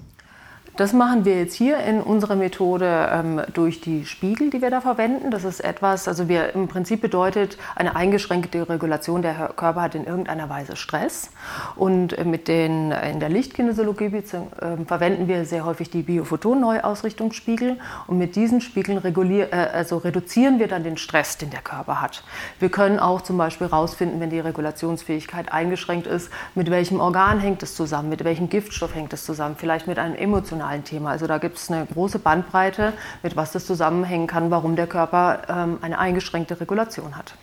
Das 0.77 0.93
machen 0.93 1.25
wir 1.25 1.37
jetzt 1.37 1.53
hier 1.53 1.79
in 1.79 2.01
unserer 2.01 2.37
Methode 2.37 3.09
ähm, 3.11 3.41
durch 3.53 3.81
die 3.81 4.05
Spiegel, 4.05 4.49
die 4.49 4.61
wir 4.61 4.69
da 4.69 4.79
verwenden. 4.79 5.29
Das 5.29 5.43
ist 5.43 5.59
etwas, 5.59 6.07
also 6.07 6.29
wir 6.29 6.55
im 6.55 6.69
Prinzip 6.69 7.01
bedeutet 7.01 7.57
eine 7.75 7.97
eingeschränkte 7.97 8.69
Regulation. 8.69 9.21
Der 9.21 9.51
Körper 9.53 9.81
hat 9.81 9.95
in 9.95 10.05
irgendeiner 10.05 10.49
Weise 10.49 10.77
Stress. 10.77 11.29
Und 11.75 12.17
äh, 12.17 12.23
mit 12.23 12.47
den, 12.47 12.91
in 12.91 13.19
der 13.19 13.27
Lichtkinesiologie 13.27 14.05
äh, 14.05 14.85
verwenden 14.85 15.27
wir 15.27 15.43
sehr 15.43 15.65
häufig 15.65 15.89
die 15.89 16.03
Biophoton-Neuausrichtungsspiegel. 16.03 17.77
Und 18.07 18.17
mit 18.17 18.37
diesen 18.37 18.61
Spiegeln 18.61 18.97
regulier, 18.97 19.51
äh, 19.51 19.67
also 19.73 19.97
reduzieren 19.97 20.57
wir 20.59 20.69
dann 20.69 20.85
den 20.85 20.95
Stress, 20.95 21.37
den 21.37 21.49
der 21.49 21.61
Körper 21.61 22.01
hat. 22.01 22.23
Wir 22.59 22.69
können 22.69 22.97
auch 22.97 23.19
zum 23.21 23.37
Beispiel 23.37 23.67
herausfinden, 23.67 24.21
wenn 24.21 24.29
die 24.29 24.39
Regulationsfähigkeit 24.39 25.51
eingeschränkt 25.51 26.07
ist, 26.07 26.31
mit 26.55 26.71
welchem 26.71 27.01
Organ 27.01 27.41
hängt 27.41 27.61
es 27.61 27.75
zusammen, 27.75 28.07
mit 28.07 28.23
welchem 28.23 28.47
Giftstoff 28.47 28.95
hängt 28.95 29.11
es 29.11 29.25
zusammen, 29.25 29.57
vielleicht 29.57 29.85
mit 29.85 29.99
einem 29.99 30.15
emotionalen 30.15 30.60
emotionalen 30.61 30.83
Thema. 30.83 31.09
Also 31.11 31.27
da 31.27 31.37
gibt 31.37 31.57
es 31.57 31.71
eine 31.71 31.85
große 31.85 32.19
Bandbreite, 32.19 32.93
mit 33.23 33.35
was 33.35 33.51
das 33.51 33.65
zusammenhängen 33.65 34.27
kann, 34.27 34.51
warum 34.51 34.75
der 34.75 34.87
Körper 34.87 35.41
ähm, 35.49 35.79
eine 35.81 35.99
eingeschränkte 35.99 36.59
Regulation 36.59 37.17
hat. 37.17 37.35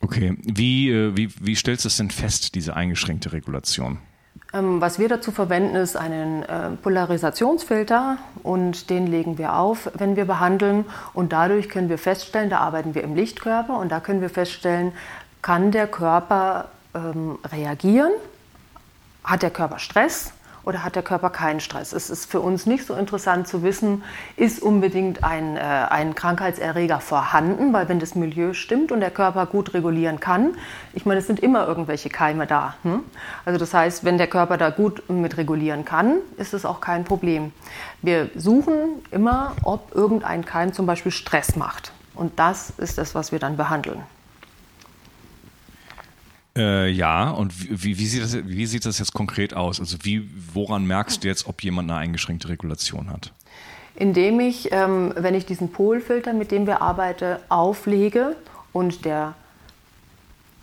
Okay, 0.00 0.36
wie, 0.42 0.90
äh, 0.90 1.16
wie, 1.16 1.30
wie 1.40 1.54
stellst 1.54 1.84
du 1.84 1.88
es 1.88 1.96
denn 1.96 2.10
fest, 2.10 2.54
diese 2.54 2.74
eingeschränkte 2.76 3.32
Regulation? 3.32 3.98
Ähm, 4.52 4.80
was 4.80 4.98
wir 4.98 5.08
dazu 5.08 5.32
verwenden, 5.32 5.76
ist 5.76 5.96
einen 5.96 6.42
äh, 6.42 6.70
Polarisationsfilter 6.82 8.18
und 8.42 8.90
den 8.90 9.06
legen 9.06 9.38
wir 9.38 9.54
auf, 9.54 9.90
wenn 9.94 10.16
wir 10.16 10.24
behandeln. 10.24 10.84
Und 11.14 11.32
dadurch 11.32 11.68
können 11.68 11.88
wir 11.88 11.98
feststellen, 11.98 12.50
da 12.50 12.58
arbeiten 12.58 12.94
wir 12.94 13.02
im 13.02 13.14
Lichtkörper 13.14 13.78
und 13.78 13.90
da 13.90 14.00
können 14.00 14.20
wir 14.20 14.30
feststellen, 14.30 14.92
kann 15.42 15.70
der 15.72 15.86
Körper 15.86 16.68
ähm, 16.94 17.38
reagieren? 17.50 18.12
Hat 19.24 19.42
der 19.42 19.50
Körper 19.50 19.78
Stress? 19.78 20.32
Oder 20.66 20.84
hat 20.84 20.96
der 20.96 21.02
Körper 21.02 21.30
keinen 21.30 21.60
Stress? 21.60 21.92
Es 21.92 22.10
ist 22.10 22.30
für 22.30 22.40
uns 22.40 22.66
nicht 22.66 22.84
so 22.84 22.94
interessant 22.94 23.48
zu 23.48 23.62
wissen, 23.62 24.02
ist 24.36 24.60
unbedingt 24.60 25.24
ein, 25.24 25.56
äh, 25.56 25.60
ein 25.60 26.14
Krankheitserreger 26.14 27.00
vorhanden, 27.00 27.72
weil 27.72 27.88
wenn 27.88 28.00
das 28.00 28.16
Milieu 28.16 28.52
stimmt 28.52 28.92
und 28.92 29.00
der 29.00 29.12
Körper 29.12 29.46
gut 29.46 29.72
regulieren 29.72 30.18
kann, 30.20 30.56
ich 30.92 31.06
meine, 31.06 31.20
es 31.20 31.26
sind 31.28 31.40
immer 31.40 31.66
irgendwelche 31.66 32.10
Keime 32.10 32.46
da. 32.46 32.74
Hm? 32.82 33.04
Also 33.44 33.58
das 33.58 33.72
heißt, 33.72 34.04
wenn 34.04 34.18
der 34.18 34.26
Körper 34.26 34.58
da 34.58 34.70
gut 34.70 35.08
mit 35.08 35.36
regulieren 35.36 35.84
kann, 35.84 36.16
ist 36.36 36.52
es 36.52 36.66
auch 36.66 36.80
kein 36.80 37.04
Problem. 37.04 37.52
Wir 38.02 38.28
suchen 38.34 39.02
immer, 39.12 39.54
ob 39.62 39.94
irgendein 39.94 40.44
Keim 40.44 40.72
zum 40.72 40.84
Beispiel 40.84 41.12
Stress 41.12 41.54
macht. 41.54 41.92
Und 42.14 42.38
das 42.40 42.70
ist 42.78 42.98
das, 42.98 43.14
was 43.14 43.30
wir 43.30 43.38
dann 43.38 43.56
behandeln. 43.56 44.02
Äh, 46.56 46.88
ja, 46.88 47.30
und 47.30 47.52
wie, 47.84 47.98
wie, 47.98 48.06
sieht 48.06 48.22
das, 48.22 48.34
wie 48.46 48.66
sieht 48.66 48.86
das 48.86 48.98
jetzt 48.98 49.12
konkret 49.12 49.54
aus? 49.54 49.78
Also 49.78 49.98
wie, 50.02 50.28
woran 50.54 50.86
merkst 50.86 51.22
du 51.22 51.28
jetzt, 51.28 51.46
ob 51.46 51.62
jemand 51.62 51.90
eine 51.90 51.98
eingeschränkte 51.98 52.48
Regulation 52.48 53.10
hat? 53.10 53.32
Indem 53.94 54.40
ich, 54.40 54.72
ähm, 54.72 55.12
wenn 55.16 55.34
ich 55.34 55.44
diesen 55.46 55.70
Polfilter, 55.70 56.32
mit 56.32 56.50
dem 56.50 56.66
wir 56.66 56.80
arbeiten, 56.82 57.36
auflege 57.48 58.36
und 58.72 59.04
der 59.04 59.34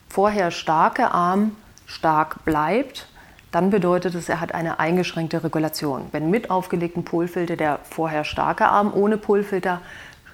vorher 0.09 0.51
starke 0.51 1.11
Arm 1.11 1.55
stark 1.85 2.43
bleibt, 2.45 3.07
dann 3.51 3.69
bedeutet 3.69 4.15
es, 4.15 4.29
er 4.29 4.41
hat 4.41 4.53
eine 4.53 4.79
eingeschränkte 4.79 5.43
Regulation. 5.43 6.07
Wenn 6.11 6.31
mit 6.31 6.49
aufgelegten 6.49 7.05
Polfilter 7.05 7.55
der 7.55 7.79
vorher 7.83 8.23
starke 8.23 8.67
Arm 8.67 8.91
ohne 8.93 9.17
Polfilter 9.17 9.79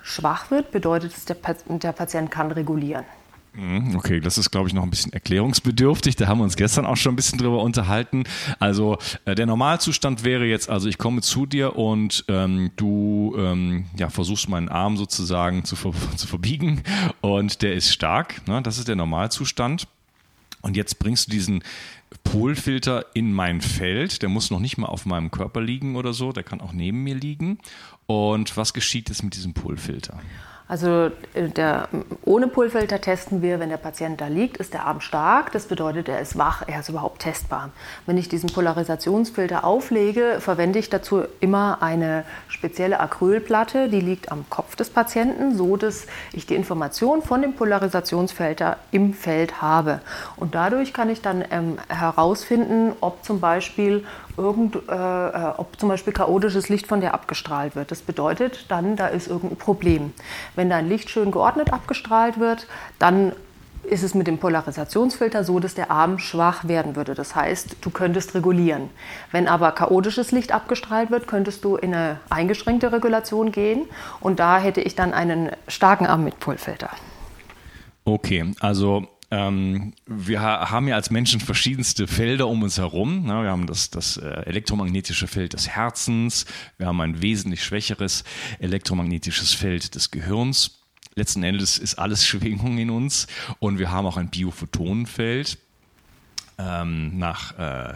schwach 0.04 0.52
wird, 0.52 0.72
bedeutet 0.72 1.16
es, 1.16 1.26
der, 1.26 1.36
der 1.68 1.92
Patient 1.92 2.32
kann 2.32 2.52
regulieren. 2.52 3.04
Mhm, 3.54 3.96
okay, 3.96 4.20
das 4.20 4.38
ist, 4.38 4.52
glaube 4.52 4.68
ich, 4.68 4.74
noch 4.74 4.84
ein 4.84 4.90
bisschen 4.90 5.12
erklärungsbedürftig. 5.12 6.16
Da 6.16 6.28
haben 6.28 6.40
wir 6.40 6.44
uns 6.44 6.56
gestern 6.56 6.86
auch 6.86 6.98
schon 6.98 7.14
ein 7.14 7.16
bisschen 7.16 7.40
drüber 7.40 7.62
unterhalten. 7.64 8.24
Also 8.60 8.98
äh, 9.26 9.36
der 9.36 9.48
Normalzustand 9.48 10.24
wäre 10.24 10.46
jetzt, 10.46 10.70
also 10.70 10.88
ich 10.88 10.98
komme 10.98 11.22
zu 11.22 11.46
dir 11.46 11.76
und 11.76 12.26
ähm, 12.28 12.72
du 12.76 13.36
ähm, 13.38 13.86
ja, 13.98 14.10
versuchst 14.10 14.50
meinen 14.50 14.70
Arm 14.70 14.98
sozusagen 14.98 15.66
zu, 15.66 15.76
ver 15.76 15.94
zu 16.16 16.28
verbiegen 16.28 16.84
und 17.22 17.62
der 17.62 17.74
ist 17.74 17.92
stark. 17.92 18.48
Ne? 18.48 18.62
Das 18.62 18.78
ist 18.78 18.88
der 18.88 18.96
Normalzustand. 18.96 19.88
Und 20.62 20.76
jetzt 20.76 21.00
bringst 21.00 21.28
du 21.28 21.32
diesen 21.32 21.64
Polfilter 22.24 23.06
in 23.14 23.32
mein 23.34 23.62
Feld. 23.62 24.22
Der 24.22 24.30
muss 24.30 24.52
noch 24.52 24.60
nicht 24.60 24.78
mal 24.78 24.88
auf 24.88 25.06
meinem 25.06 25.32
Körper 25.32 25.62
liegen 25.62 25.96
oder 25.96 26.14
so. 26.14 26.32
Der 26.32 26.44
kann 26.44 26.62
auch 26.62 26.74
neben 26.74 27.04
mir 27.04 27.16
liegen. 27.16 27.60
Und 28.08 28.58
was 28.58 28.74
geschieht 28.74 29.10
jetzt 29.10 29.24
mit 29.24 29.36
diesem 29.36 29.54
Polfilter? 29.54 30.20
Also 30.70 31.10
äh, 31.34 31.50
der, 31.50 31.90
ohne 32.26 32.48
Pullfilter 32.48 33.02
testen 33.02 33.42
wir, 33.42 33.60
wenn 33.60 33.70
der 33.70 33.78
Patient 33.78 34.22
da 34.22 34.28
liegt, 34.28 34.58
ist 34.58 34.76
der 34.76 34.86
Arm 34.86 35.02
stark. 35.02 35.52
Das 35.52 35.66
bedeutet, 35.66 36.08
er 36.08 36.20
ist 36.20 36.38
wach, 36.38 36.64
er 36.68 36.82
ist 36.82 36.90
überhaupt 36.90 37.24
testbar. 37.24 37.72
Wenn 38.06 38.20
ich 38.20 38.30
diesen 38.30 38.52
Polarisationsfilter 38.52 39.64
auflege, 39.64 40.38
verwende 40.40 40.78
ich 40.78 40.92
dazu 40.92 41.24
immer 41.40 41.82
eine 41.82 42.24
spezielle 42.48 43.00
Acrylplatte, 43.00 43.90
die 43.90 44.00
liegt 44.00 44.32
am 44.32 44.46
Kopf 44.52 44.76
des 44.76 44.92
Patienten, 44.92 45.58
so 45.58 45.76
dass 45.76 46.06
ich 46.34 46.46
die 46.46 46.56
Information 46.56 47.24
von 47.24 47.42
dem 47.42 47.54
Polarisationsfilter 47.54 48.78
im 48.92 49.16
Feld 49.16 49.64
habe. 49.64 50.02
Und 50.36 50.54
dadurch 50.54 50.94
kann 50.94 51.10
ich 51.10 51.24
dann 51.24 51.44
ähm, 51.50 51.80
herausfinden, 51.88 52.94
ob 53.02 53.26
zum 53.26 53.40
Beispiel 53.40 54.06
irgend, 54.40 54.76
äh, 54.76 54.94
äh, 54.94 55.54
ob 55.58 55.80
zum 55.80 55.90
Beispiel 55.90 56.14
chaotisches 56.14 56.70
Licht 56.70 56.88
von 56.88 57.02
der 57.02 57.14
abgestrahlt 57.14 57.76
wird. 57.76 57.92
Das 57.92 58.02
bedeutet 58.02 58.66
dann, 58.70 58.96
da 58.96 59.08
ist 59.08 59.28
irgendein 59.28 59.58
Problem. 59.58 60.14
Wenn 60.56 60.70
dein 60.70 60.88
Licht 60.88 61.10
schön 61.10 61.32
geordnet 61.32 61.74
abgestrahlt 61.74 62.40
wird, 62.40 62.68
dann 62.98 63.34
ist 63.84 64.04
es 64.04 64.14
mit 64.14 64.28
dem 64.28 64.38
Polarisationsfilter 64.38 65.44
so, 65.44 65.60
dass 65.60 65.74
der 65.74 65.92
Arm 65.92 66.20
schwach 66.20 66.68
werden 66.68 66.96
würde. 66.96 67.16
Das 67.16 67.36
heißt, 67.36 67.78
du 67.82 67.90
könntest 67.90 68.36
regulieren. 68.36 68.90
Wenn 69.32 69.48
aber 69.48 69.72
chaotisches 69.72 70.32
Licht 70.32 70.52
abgestrahlt 70.52 71.12
wird, 71.12 71.28
könntest 71.28 71.64
du 71.64 71.76
in 71.76 71.94
eine 71.94 72.20
eingeschränkte 72.30 72.92
Regulation 72.92 73.52
gehen 73.52 73.86
und 74.20 74.40
da 74.40 74.60
hätte 74.60 74.82
ich 74.82 74.96
dann 74.96 75.14
einen 75.14 75.52
starken 75.68 76.06
Arm 76.06 76.24
mit 76.24 76.40
Pullfilter. 76.40 76.90
Okay, 78.06 78.54
also 78.60 79.08
ähm, 79.32 79.94
wir 80.08 80.42
haben 80.42 80.88
ja 80.88 80.96
als 80.96 81.12
Menschen 81.12 81.40
verschiedenste 81.40 82.08
Felder 82.08 82.48
um 82.48 82.64
uns 82.64 82.78
herum. 82.78 83.26
wir 83.28 83.34
haben 83.34 83.68
das, 83.68 83.90
das 83.92 84.18
äh, 84.18 84.28
elektromagnetische 84.28 85.28
Feld 85.28 85.54
des 85.54 85.70
Herzens, 85.70 86.46
wir 86.78 86.88
haben 86.88 87.00
ein 87.02 87.22
wesentlich 87.22 87.64
schwächeres 87.64 88.24
elektromagnetisches 88.60 89.54
Feld 89.54 89.96
des 89.96 90.12
Gehirns. 90.12 90.80
Letzten 91.16 91.44
Endes 91.44 91.78
ist 91.78 91.96
alles 92.00 92.26
Schwingung 92.28 92.78
in 92.78 92.90
uns 92.90 93.28
und 93.60 93.78
wir 93.78 93.92
haben 93.92 94.08
auch 94.08 94.18
ein 94.18 94.30
Biophotonenfeld 94.30 95.60
ähm, 96.58 97.18
nach 97.18 97.58
äh, 97.58 97.94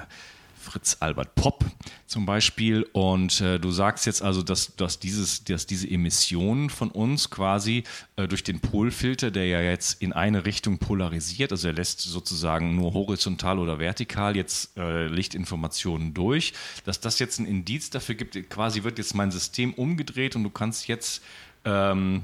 Fritz 0.74 0.98
Albert 1.01 1.36
Popp 1.36 1.65
zum 2.08 2.25
Beispiel. 2.25 2.82
Und 2.94 3.42
äh, 3.42 3.60
du 3.60 3.70
sagst 3.70 4.08
jetzt 4.08 4.24
also, 4.24 4.42
dass, 4.42 4.75
dass, 4.75 4.98
dieses, 4.98 5.44
dass 5.44 5.68
diese 5.68 5.88
Emissionen 5.88 6.72
von 6.72 6.89
uns 6.89 7.30
quasi 7.30 7.84
äh, 8.15 8.27
durch 8.27 8.44
den 8.44 8.60
Polfilter, 8.60 9.30
der 9.30 9.46
ja 9.46 9.62
jetzt 9.62 10.01
in 10.01 10.13
eine 10.13 10.48
Richtung 10.48 10.80
polarisiert, 10.80 11.51
also 11.51 11.68
er 11.68 11.75
lässt 11.75 12.01
sozusagen 12.01 12.75
nur 12.75 12.96
horizontal 12.96 13.60
oder 13.60 13.77
vertikal 13.77 14.36
jetzt 14.36 14.75
äh, 14.75 15.06
Lichtinformationen 15.06 16.15
durch, 16.15 16.53
dass 16.86 17.00
das 17.00 17.20
jetzt 17.20 17.38
ein 17.38 17.46
Indiz 17.46 17.92
dafür 17.92 18.15
gibt, 18.15 18.34
quasi 18.50 18.84
wird 18.84 18.98
jetzt 18.98 19.13
mein 19.13 19.30
System 19.30 19.75
umgedreht 19.75 20.36
und 20.36 20.44
du 20.44 20.50
kannst 20.50 20.88
jetzt 20.88 21.22
ähm, 21.65 22.24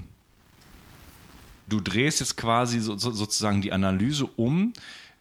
du 1.68 1.80
drehst 1.80 2.20
jetzt 2.20 2.36
quasi 2.36 2.80
so, 2.80 2.98
so, 2.98 3.12
sozusagen 3.12 3.62
die 3.62 3.72
Analyse 3.72 4.26
um 4.26 4.74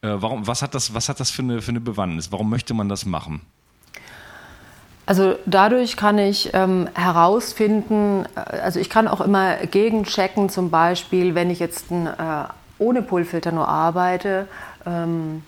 warum, 0.02 0.46
was 0.46 0.62
hat 0.62 0.74
das, 0.74 0.94
was 0.94 1.08
hat 1.08 1.20
das 1.20 1.30
für 1.30 1.42
eine, 1.42 1.62
für 1.62 1.70
eine 1.70 1.80
Bewandtnis? 1.80 2.30
Warum 2.32 2.50
möchte 2.50 2.74
man 2.74 2.88
das 2.88 3.04
machen? 3.04 3.40
Also 5.08 5.36
dadurch 5.46 5.96
kann 5.96 6.18
ich 6.18 6.50
ähm, 6.52 6.86
herausfinden, 6.92 8.26
äh, 8.36 8.58
also 8.58 8.78
ich 8.78 8.90
kann 8.90 9.08
auch 9.08 9.22
immer 9.22 9.56
gegenchecken, 9.56 10.50
zum 10.50 10.68
Beispiel, 10.68 11.34
wenn 11.34 11.48
ich 11.48 11.60
jetzt 11.60 11.90
ein, 11.90 12.06
äh, 12.06 12.44
ohne 12.78 13.00
Pullfilter 13.00 13.50
nur 13.50 13.66
arbeite, 13.66 14.46
ähm, 14.84 15.42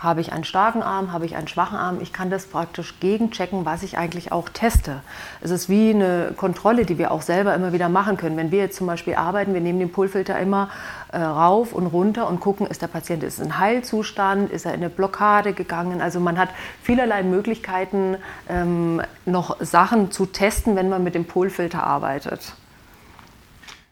habe 0.00 0.20
ich 0.20 0.32
einen 0.32 0.44
starken 0.44 0.82
Arm, 0.82 1.12
habe 1.12 1.26
ich 1.26 1.36
einen 1.36 1.48
schwachen 1.48 1.76
Arm? 1.76 2.00
Ich 2.00 2.12
kann 2.12 2.30
das 2.30 2.46
praktisch 2.46 3.00
gegenchecken, 3.00 3.64
was 3.64 3.82
ich 3.82 3.98
eigentlich 3.98 4.30
auch 4.30 4.48
teste. 4.48 5.00
Es 5.40 5.50
ist 5.50 5.68
wie 5.68 5.90
eine 5.90 6.32
Kontrolle, 6.36 6.84
die 6.84 6.98
wir 6.98 7.10
auch 7.10 7.22
selber 7.22 7.54
immer 7.54 7.72
wieder 7.72 7.88
machen 7.88 8.16
können. 8.16 8.36
Wenn 8.36 8.52
wir 8.52 8.60
jetzt 8.60 8.76
zum 8.76 8.86
Beispiel 8.86 9.16
arbeiten, 9.16 9.54
wir 9.54 9.60
nehmen 9.60 9.80
den 9.80 9.90
Pullfilter 9.90 10.38
immer 10.38 10.70
äh, 11.12 11.18
rauf 11.18 11.72
und 11.72 11.86
runter 11.86 12.28
und 12.28 12.40
gucken, 12.40 12.66
ist 12.66 12.82
der 12.82 12.86
Patient 12.86 13.22
ist 13.24 13.40
in 13.40 13.58
Heilzustand, 13.58 14.50
ist 14.50 14.66
er 14.66 14.74
in 14.74 14.80
eine 14.80 14.90
Blockade 14.90 15.52
gegangen. 15.52 16.00
Also 16.00 16.20
man 16.20 16.38
hat 16.38 16.50
vielerlei 16.82 17.22
Möglichkeiten, 17.22 18.16
ähm, 18.48 19.02
noch 19.26 19.60
Sachen 19.60 20.10
zu 20.12 20.26
testen, 20.26 20.76
wenn 20.76 20.88
man 20.88 21.02
mit 21.02 21.14
dem 21.14 21.24
Pullfilter 21.24 21.82
arbeitet. 21.82 22.54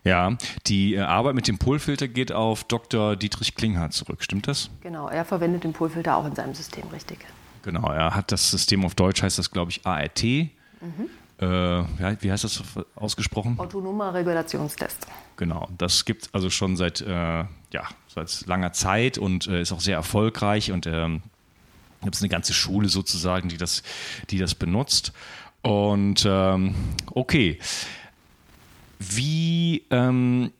Ja, 0.06 0.36
die 0.68 0.94
äh, 0.94 1.00
Arbeit 1.00 1.34
mit 1.34 1.48
dem 1.48 1.58
Polfilter 1.58 2.06
geht 2.06 2.30
auf 2.30 2.62
Dr. 2.62 3.16
Dietrich 3.16 3.56
Klinghardt 3.56 3.92
zurück, 3.92 4.22
stimmt 4.22 4.46
das? 4.46 4.70
Genau, 4.80 5.08
er 5.08 5.24
verwendet 5.24 5.64
den 5.64 5.72
Polfilter 5.72 6.16
auch 6.16 6.24
in 6.26 6.34
seinem 6.36 6.54
System, 6.54 6.84
richtig. 6.92 7.18
Genau, 7.62 7.90
er 7.90 8.14
hat 8.14 8.30
das 8.30 8.48
System 8.48 8.84
auf 8.84 8.94
Deutsch, 8.94 9.20
heißt 9.20 9.36
das, 9.36 9.50
glaube 9.50 9.72
ich, 9.72 9.84
ART. 9.84 10.22
Mhm. 10.22 10.50
Äh, 11.38 11.44
wie 12.20 12.30
heißt 12.30 12.44
das 12.44 12.62
ausgesprochen? 12.94 13.58
Autonomer 13.58 14.14
Regulationstest. 14.14 15.08
Genau, 15.36 15.68
das 15.76 16.04
gibt 16.04 16.22
es 16.22 16.34
also 16.34 16.50
schon 16.50 16.76
seit, 16.76 17.00
äh, 17.00 17.08
ja, 17.08 17.88
seit 18.06 18.46
langer 18.46 18.72
Zeit 18.72 19.18
und 19.18 19.48
äh, 19.48 19.60
ist 19.60 19.72
auch 19.72 19.80
sehr 19.80 19.96
erfolgreich 19.96 20.70
und 20.70 20.86
ähm, 20.86 21.22
gibt 22.02 22.14
es 22.14 22.22
eine 22.22 22.28
ganze 22.28 22.54
Schule 22.54 22.88
sozusagen, 22.88 23.48
die 23.48 23.56
das, 23.56 23.82
die 24.30 24.38
das 24.38 24.54
benutzt. 24.54 25.12
Und 25.62 26.24
ähm, 26.24 26.76
okay. 27.10 27.58
Wie, 28.98 29.84
ähm, 29.90 30.52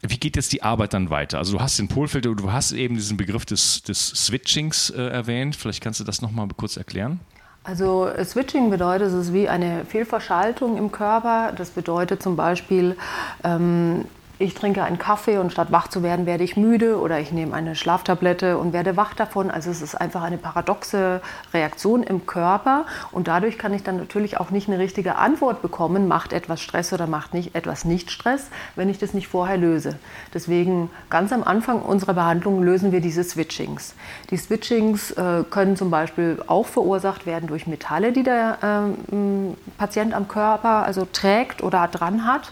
wie 0.00 0.16
geht 0.16 0.36
jetzt 0.36 0.52
die 0.52 0.62
Arbeit 0.62 0.94
dann 0.94 1.10
weiter? 1.10 1.38
Also 1.38 1.56
du 1.56 1.60
hast 1.60 1.78
den 1.78 1.88
Polfilter, 1.88 2.34
du 2.34 2.52
hast 2.52 2.72
eben 2.72 2.94
diesen 2.94 3.16
Begriff 3.16 3.44
des, 3.44 3.82
des 3.82 4.08
Switchings 4.08 4.90
äh, 4.90 5.00
erwähnt. 5.02 5.56
Vielleicht 5.56 5.82
kannst 5.82 6.00
du 6.00 6.04
das 6.04 6.22
nochmal 6.22 6.48
kurz 6.56 6.76
erklären. 6.76 7.20
Also 7.64 8.08
Switching 8.24 8.70
bedeutet, 8.70 9.08
es 9.08 9.14
ist 9.14 9.32
wie 9.32 9.48
eine 9.48 9.84
Fehlverschaltung 9.84 10.76
im 10.76 10.90
Körper. 10.90 11.52
Das 11.56 11.70
bedeutet 11.70 12.22
zum 12.22 12.34
Beispiel, 12.34 12.96
ähm, 13.44 14.04
ich 14.42 14.54
trinke 14.54 14.82
einen 14.82 14.98
Kaffee 14.98 15.38
und 15.38 15.52
statt 15.52 15.68
wach 15.70 15.88
zu 15.88 16.02
werden, 16.02 16.26
werde 16.26 16.42
ich 16.42 16.56
müde 16.56 16.98
oder 16.98 17.20
ich 17.20 17.32
nehme 17.32 17.54
eine 17.54 17.76
Schlaftablette 17.76 18.58
und 18.58 18.72
werde 18.72 18.96
wach 18.96 19.14
davon. 19.14 19.50
Also 19.50 19.70
es 19.70 19.80
ist 19.80 19.94
einfach 19.94 20.22
eine 20.22 20.36
paradoxe 20.36 21.20
Reaktion 21.54 22.02
im 22.02 22.26
Körper 22.26 22.84
und 23.12 23.28
dadurch 23.28 23.56
kann 23.56 23.72
ich 23.72 23.84
dann 23.84 23.96
natürlich 23.96 24.38
auch 24.40 24.50
nicht 24.50 24.68
eine 24.68 24.78
richtige 24.78 25.16
Antwort 25.16 25.62
bekommen, 25.62 26.08
macht 26.08 26.32
etwas 26.32 26.60
Stress 26.60 26.92
oder 26.92 27.06
macht 27.06 27.34
nicht 27.34 27.54
etwas 27.54 27.84
nicht 27.84 28.10
Stress, 28.10 28.48
wenn 28.74 28.88
ich 28.88 28.98
das 28.98 29.14
nicht 29.14 29.28
vorher 29.28 29.56
löse. 29.56 29.96
Deswegen 30.34 30.90
ganz 31.08 31.32
am 31.32 31.44
Anfang 31.44 31.80
unserer 31.80 32.14
Behandlung 32.14 32.62
lösen 32.62 32.90
wir 32.90 33.00
diese 33.00 33.22
Switchings. 33.22 33.94
Die 34.30 34.36
Switchings 34.36 35.12
äh, 35.12 35.44
können 35.48 35.76
zum 35.76 35.90
Beispiel 35.90 36.42
auch 36.48 36.66
verursacht 36.66 37.26
werden 37.26 37.46
durch 37.46 37.68
Metalle, 37.68 38.12
die 38.12 38.24
der 38.24 38.58
äh, 38.60 39.54
Patient 39.78 40.14
am 40.14 40.26
Körper 40.26 40.84
also 40.84 41.06
trägt 41.10 41.62
oder 41.62 41.86
dran 41.86 42.26
hat. 42.26 42.50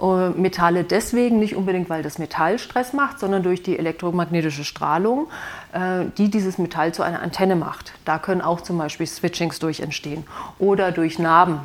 Äh, 0.00 0.30
Metalle 0.30 0.84
deswegen 0.84 1.38
nicht 1.38 1.54
unbedingt, 1.54 1.88
weil 1.88 2.02
das 2.02 2.18
Metall 2.18 2.58
Stress 2.58 2.92
macht, 2.92 3.20
sondern 3.20 3.42
durch 3.42 3.62
die 3.62 3.78
elektromagnetische 3.78 4.64
Strahlung, 4.64 5.28
äh, 5.72 6.06
die 6.18 6.30
dieses 6.30 6.58
Metall 6.58 6.92
zu 6.92 7.02
einer 7.02 7.22
Antenne 7.22 7.56
macht. 7.56 7.92
Da 8.04 8.18
können 8.18 8.40
auch 8.40 8.60
zum 8.60 8.78
Beispiel 8.78 9.06
Switchings 9.06 9.58
durch 9.58 9.80
entstehen 9.80 10.24
oder 10.58 10.92
durch 10.92 11.18
Narben. 11.18 11.60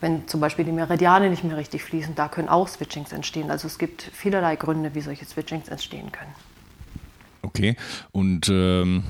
Wenn 0.00 0.26
zum 0.28 0.40
Beispiel 0.40 0.64
die 0.64 0.72
Meridiane 0.72 1.30
nicht 1.30 1.44
mehr 1.44 1.56
richtig 1.56 1.82
fließen, 1.84 2.14
da 2.14 2.28
können 2.28 2.48
auch 2.48 2.68
Switchings 2.68 3.12
entstehen. 3.12 3.50
Also 3.50 3.66
es 3.66 3.78
gibt 3.78 4.02
vielerlei 4.02 4.56
Gründe, 4.56 4.94
wie 4.94 5.00
solche 5.00 5.24
Switchings 5.24 5.68
entstehen 5.68 6.12
können. 6.12 6.32
Okay, 7.42 7.76
und 8.12 8.48
ähm, 8.50 9.04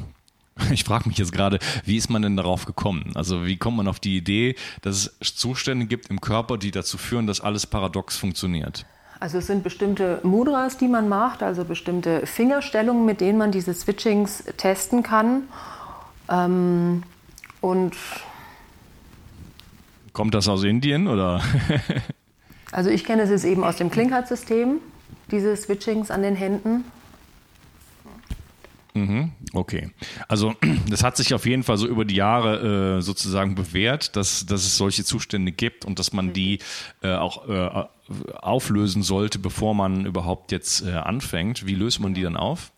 Ich 0.70 0.84
frage 0.84 1.08
mich 1.08 1.18
jetzt 1.18 1.32
gerade, 1.32 1.58
wie 1.84 1.96
ist 1.96 2.10
man 2.10 2.22
denn 2.22 2.36
darauf 2.36 2.64
gekommen? 2.64 3.12
Also 3.14 3.44
wie 3.44 3.56
kommt 3.56 3.76
man 3.76 3.88
auf 3.88 4.00
die 4.00 4.16
Idee, 4.16 4.56
dass 4.82 5.12
es 5.20 5.34
Zustände 5.34 5.86
gibt 5.86 6.10
im 6.10 6.20
Körper, 6.20 6.58
die 6.58 6.70
dazu 6.70 6.98
führen, 6.98 7.26
dass 7.26 7.40
alles 7.40 7.66
paradox 7.66 8.16
funktioniert? 8.16 8.86
Also 9.20 9.38
es 9.38 9.46
sind 9.46 9.62
bestimmte 9.62 10.20
Mudras, 10.22 10.76
die 10.76 10.88
man 10.88 11.08
macht, 11.08 11.42
also 11.42 11.64
bestimmte 11.64 12.26
Fingerstellungen, 12.26 13.06
mit 13.06 13.20
denen 13.20 13.38
man 13.38 13.52
diese 13.52 13.72
Switchings 13.72 14.44
testen 14.56 15.02
kann. 15.02 15.44
Ähm, 16.28 17.04
und 17.60 17.96
kommt 20.12 20.34
das 20.34 20.48
aus 20.48 20.62
Indien 20.64 21.08
oder? 21.08 21.40
also 22.72 22.90
ich 22.90 23.04
kenne 23.04 23.22
es 23.22 23.30
jetzt 23.30 23.44
eben 23.44 23.64
aus 23.64 23.76
dem 23.76 23.90
Klinkert-System, 23.90 24.80
diese 25.30 25.56
Switchings 25.56 26.10
an 26.10 26.22
den 26.22 26.36
Händen. 26.36 26.84
Mhm, 28.94 29.32
okay. 29.52 29.90
Also 30.28 30.54
das 30.88 31.02
hat 31.02 31.16
sich 31.16 31.34
auf 31.34 31.46
jeden 31.46 31.64
Fall 31.64 31.76
so 31.76 31.86
über 31.86 32.04
die 32.04 32.14
Jahre 32.14 32.98
äh, 32.98 33.02
sozusagen 33.02 33.56
bewährt, 33.56 34.14
dass, 34.16 34.46
dass 34.46 34.64
es 34.64 34.76
solche 34.76 35.04
Zustände 35.04 35.50
gibt 35.50 35.84
und 35.84 35.98
dass 35.98 36.12
man 36.12 36.32
die 36.32 36.60
äh, 37.02 37.14
auch 37.14 37.48
äh, 37.48 37.86
auflösen 38.34 39.02
sollte, 39.02 39.38
bevor 39.38 39.74
man 39.74 40.06
überhaupt 40.06 40.52
jetzt 40.52 40.86
äh, 40.86 40.92
anfängt. 40.92 41.66
Wie 41.66 41.74
löst 41.74 42.00
man 42.00 42.14
die 42.14 42.22
dann 42.22 42.36
auf? 42.36 42.70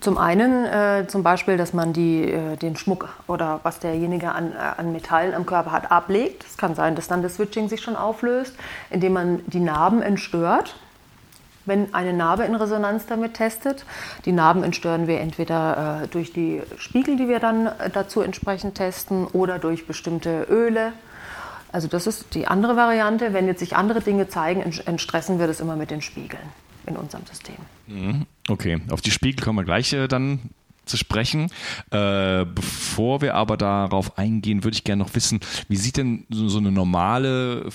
Zum 0.00 0.18
einen 0.18 0.64
äh, 0.64 1.06
zum 1.06 1.22
Beispiel, 1.22 1.56
dass 1.56 1.72
man 1.72 1.92
die, 1.92 2.24
äh, 2.24 2.56
den 2.56 2.76
Schmuck 2.76 3.08
oder 3.26 3.60
was 3.62 3.78
derjenige 3.78 4.32
an, 4.32 4.52
äh, 4.52 4.56
an 4.56 4.92
Metallen 4.92 5.34
am 5.34 5.46
Körper 5.46 5.72
hat, 5.72 5.90
ablegt. 5.90 6.44
Es 6.44 6.56
kann 6.58 6.74
sein, 6.74 6.96
dass 6.96 7.08
dann 7.08 7.22
das 7.22 7.36
Switching 7.36 7.68
sich 7.68 7.80
schon 7.80 7.96
auflöst, 7.96 8.54
indem 8.90 9.12
man 9.14 9.40
die 9.46 9.60
Narben 9.60 10.02
entstört 10.02 10.74
wenn 11.66 11.94
eine 11.94 12.12
Narbe 12.12 12.44
in 12.44 12.54
Resonanz 12.54 13.06
damit 13.06 13.34
testet. 13.34 13.84
Die 14.24 14.32
Narben 14.32 14.62
entstören 14.62 15.06
wir 15.06 15.20
entweder 15.20 16.02
äh, 16.02 16.08
durch 16.08 16.32
die 16.32 16.62
Spiegel, 16.78 17.16
die 17.16 17.28
wir 17.28 17.40
dann 17.40 17.66
äh, 17.66 17.90
dazu 17.90 18.20
entsprechend 18.20 18.74
testen, 18.74 19.26
oder 19.26 19.58
durch 19.58 19.86
bestimmte 19.86 20.46
Öle. 20.50 20.92
Also 21.72 21.88
das 21.88 22.06
ist 22.06 22.34
die 22.34 22.46
andere 22.46 22.76
Variante. 22.76 23.32
Wenn 23.32 23.46
jetzt 23.46 23.60
sich 23.60 23.76
andere 23.76 24.00
Dinge 24.00 24.28
zeigen, 24.28 24.62
entstressen 24.62 25.38
wir 25.38 25.46
das 25.46 25.60
immer 25.60 25.76
mit 25.76 25.90
den 25.90 26.02
Spiegeln 26.02 26.42
in 26.86 26.96
unserem 26.96 27.26
System. 27.26 27.56
Mhm. 27.86 28.26
Okay, 28.48 28.80
auf 28.90 29.00
die 29.00 29.10
Spiegel 29.10 29.44
kommen 29.44 29.58
wir 29.58 29.64
gleich 29.64 29.92
äh, 29.92 30.06
dann 30.06 30.50
zu 30.84 30.96
sprechen. 30.96 31.50
Äh, 31.90 32.44
bevor 32.44 33.22
wir 33.22 33.34
aber 33.34 33.56
darauf 33.56 34.18
eingehen, 34.18 34.64
würde 34.64 34.76
ich 34.76 34.84
gerne 34.84 35.02
noch 35.02 35.14
wissen, 35.14 35.40
wie 35.68 35.76
sieht 35.76 35.96
denn 35.96 36.26
so, 36.30 36.48
so 36.48 36.58
eine 36.58 36.70
normale 36.70 37.66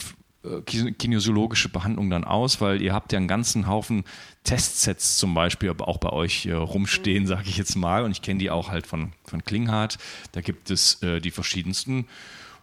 kinesiologische 0.65 1.69
Behandlung 1.69 2.10
dann 2.10 2.23
aus, 2.23 2.62
weil 2.62 2.82
ihr 2.82 2.93
habt 2.93 3.12
ja 3.12 3.17
einen 3.17 3.28
ganzen 3.28 3.67
Haufen 3.67 4.06
Testsets 4.43 5.17
zum 5.17 5.34
Beispiel 5.34 5.69
aber 5.69 5.88
auch 5.88 5.97
bei 5.97 6.12
euch 6.12 6.45
äh, 6.45 6.54
rumstehen, 6.54 7.28
sage 7.28 7.43
ich 7.47 7.58
jetzt 7.58 7.75
mal. 7.75 8.04
Und 8.04 8.12
ich 8.12 8.21
kenne 8.21 8.39
die 8.39 8.49
auch 8.49 8.69
halt 8.69 8.88
von, 8.88 9.12
von 9.25 9.43
Klinghardt. 9.43 9.97
Da 10.32 10.41
gibt 10.41 10.71
es 10.71 11.04
äh, 11.04 11.19
die 11.19 11.32
verschiedensten 11.32 12.06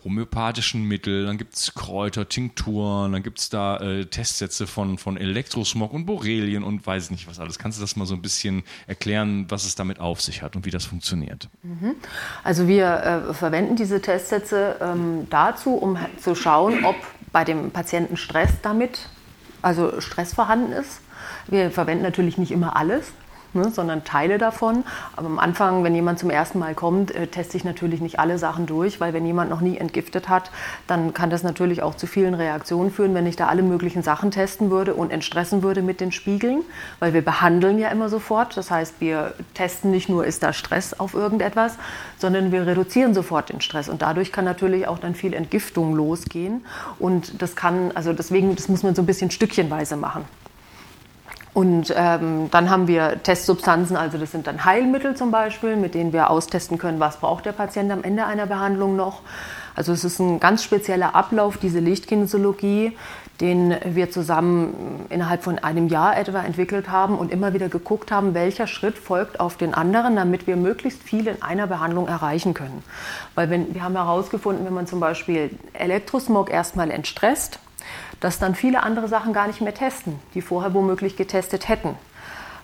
homöopathischen 0.06 0.84
Mittel, 0.84 1.26
dann 1.26 1.36
gibt 1.36 1.56
es 1.56 1.74
Kräuter, 1.74 2.28
Tinkturen, 2.28 3.12
dann 3.12 3.24
gibt 3.24 3.40
es 3.40 3.48
da 3.48 3.78
äh, 3.78 4.06
Testsätze 4.06 4.68
von, 4.68 4.98
von 4.98 5.16
Elektrosmog 5.16 5.92
und 5.92 6.06
Borrelien 6.06 6.62
und 6.62 6.86
weiß 6.86 7.10
nicht 7.10 7.26
was 7.26 7.40
alles. 7.40 7.58
Kannst 7.58 7.78
du 7.78 7.82
das 7.82 7.96
mal 7.96 8.06
so 8.06 8.14
ein 8.14 8.22
bisschen 8.22 8.62
erklären, 8.86 9.46
was 9.48 9.64
es 9.64 9.74
damit 9.74 9.98
auf 9.98 10.20
sich 10.22 10.42
hat 10.42 10.54
und 10.54 10.64
wie 10.64 10.70
das 10.70 10.84
funktioniert? 10.84 11.48
Mhm. 11.64 11.96
Also 12.44 12.68
wir 12.68 12.86
äh, 13.30 13.34
verwenden 13.34 13.74
diese 13.74 14.00
Testsätze 14.00 14.76
ähm, 14.80 15.26
dazu, 15.28 15.74
um 15.74 15.98
zu 16.20 16.36
schauen, 16.36 16.84
ob 16.84 16.94
bei 17.32 17.44
dem 17.44 17.70
Patienten 17.70 18.16
Stress 18.16 18.50
damit, 18.62 19.08
also 19.62 20.00
Stress 20.00 20.34
vorhanden 20.34 20.72
ist. 20.72 21.00
Wir 21.48 21.70
verwenden 21.70 22.02
natürlich 22.02 22.38
nicht 22.38 22.52
immer 22.52 22.76
alles, 22.76 23.12
ne, 23.54 23.70
sondern 23.70 24.04
Teile 24.04 24.38
davon. 24.38 24.84
Aber 25.16 25.26
am 25.26 25.38
Anfang, 25.38 25.84
wenn 25.84 25.94
jemand 25.94 26.18
zum 26.18 26.30
ersten 26.30 26.58
Mal 26.58 26.74
kommt, 26.74 27.14
äh, 27.14 27.26
teste 27.26 27.56
ich 27.56 27.64
natürlich 27.64 28.00
nicht 28.00 28.18
alle 28.18 28.38
Sachen 28.38 28.66
durch, 28.66 29.00
weil 29.00 29.12
wenn 29.12 29.26
jemand 29.26 29.50
noch 29.50 29.60
nie 29.60 29.76
entgiftet 29.76 30.28
hat, 30.28 30.50
dann 30.86 31.14
kann 31.14 31.30
das 31.30 31.42
natürlich 31.42 31.82
auch 31.82 31.94
zu 31.94 32.06
vielen 32.06 32.34
Reaktionen 32.34 32.90
führen, 32.90 33.14
wenn 33.14 33.26
ich 33.26 33.36
da 33.36 33.48
alle 33.48 33.62
möglichen 33.62 34.02
Sachen 34.02 34.30
testen 34.30 34.70
würde 34.70 34.94
und 34.94 35.10
entstressen 35.10 35.62
würde 35.62 35.82
mit 35.82 36.00
den 36.00 36.12
Spiegeln, 36.12 36.62
weil 36.98 37.12
wir 37.14 37.22
behandeln 37.22 37.78
ja 37.78 37.88
immer 37.88 38.08
sofort. 38.08 38.56
Das 38.56 38.70
heißt, 38.70 38.96
wir 39.00 39.34
testen 39.54 39.90
nicht 39.90 40.08
nur, 40.08 40.24
ist 40.24 40.42
da 40.42 40.52
Stress 40.52 40.98
auf 40.98 41.14
irgendetwas, 41.14 41.76
sondern 42.18 42.52
wir 42.52 42.66
reduzieren 42.66 43.14
sofort 43.14 43.50
den 43.50 43.60
Stress. 43.60 43.88
Und 43.88 44.02
dadurch 44.02 44.32
kann 44.32 44.44
natürlich 44.44 44.88
auch 44.88 44.98
dann 44.98 45.14
viel 45.14 45.34
Entgiftung 45.34 45.94
losgehen. 45.94 46.64
Und 46.98 47.40
das 47.42 47.56
kann, 47.56 47.92
also 47.94 48.12
deswegen, 48.12 48.54
das 48.56 48.68
muss 48.68 48.82
man 48.82 48.94
so 48.94 49.02
ein 49.02 49.06
bisschen 49.06 49.30
stückchenweise 49.30 49.96
machen. 49.96 50.24
Und 51.56 51.90
ähm, 51.96 52.50
dann 52.50 52.68
haben 52.68 52.86
wir 52.86 53.22
Testsubstanzen, 53.22 53.96
also 53.96 54.18
das 54.18 54.30
sind 54.30 54.46
dann 54.46 54.66
Heilmittel 54.66 55.16
zum 55.16 55.30
Beispiel, 55.30 55.76
mit 55.76 55.94
denen 55.94 56.12
wir 56.12 56.28
austesten 56.28 56.76
können, 56.76 57.00
was 57.00 57.16
braucht 57.16 57.46
der 57.46 57.52
Patient 57.52 57.90
am 57.90 58.04
Ende 58.04 58.26
einer 58.26 58.44
Behandlung 58.44 58.94
noch. 58.94 59.22
Also 59.74 59.92
es 59.92 60.04
ist 60.04 60.18
ein 60.18 60.38
ganz 60.38 60.62
spezieller 60.62 61.14
Ablauf, 61.14 61.56
diese 61.56 61.78
Lichtkinesiologie, 61.78 62.94
den 63.40 63.74
wir 63.86 64.10
zusammen 64.10 65.06
innerhalb 65.08 65.42
von 65.44 65.58
einem 65.58 65.88
Jahr 65.88 66.18
etwa 66.18 66.42
entwickelt 66.42 66.90
haben 66.90 67.16
und 67.16 67.32
immer 67.32 67.54
wieder 67.54 67.70
geguckt 67.70 68.12
haben, 68.12 68.34
welcher 68.34 68.66
Schritt 68.66 68.98
folgt 68.98 69.40
auf 69.40 69.56
den 69.56 69.72
anderen, 69.72 70.14
damit 70.14 70.46
wir 70.46 70.56
möglichst 70.56 71.02
viel 71.02 71.26
in 71.26 71.40
einer 71.40 71.66
Behandlung 71.66 72.06
erreichen 72.06 72.52
können. 72.52 72.84
Weil 73.34 73.48
wenn, 73.48 73.74
wir 73.74 73.82
haben 73.82 73.94
herausgefunden, 73.94 74.66
wenn 74.66 74.74
man 74.74 74.86
zum 74.86 75.00
Beispiel 75.00 75.58
Elektrosmog 75.72 76.50
erstmal 76.50 76.90
entstresst, 76.90 77.60
dass 78.20 78.38
dann 78.38 78.54
viele 78.54 78.82
andere 78.82 79.08
Sachen 79.08 79.32
gar 79.32 79.46
nicht 79.46 79.60
mehr 79.60 79.74
testen, 79.74 80.18
die 80.34 80.42
vorher 80.42 80.74
womöglich 80.74 81.16
getestet 81.16 81.68
hätten. 81.68 81.96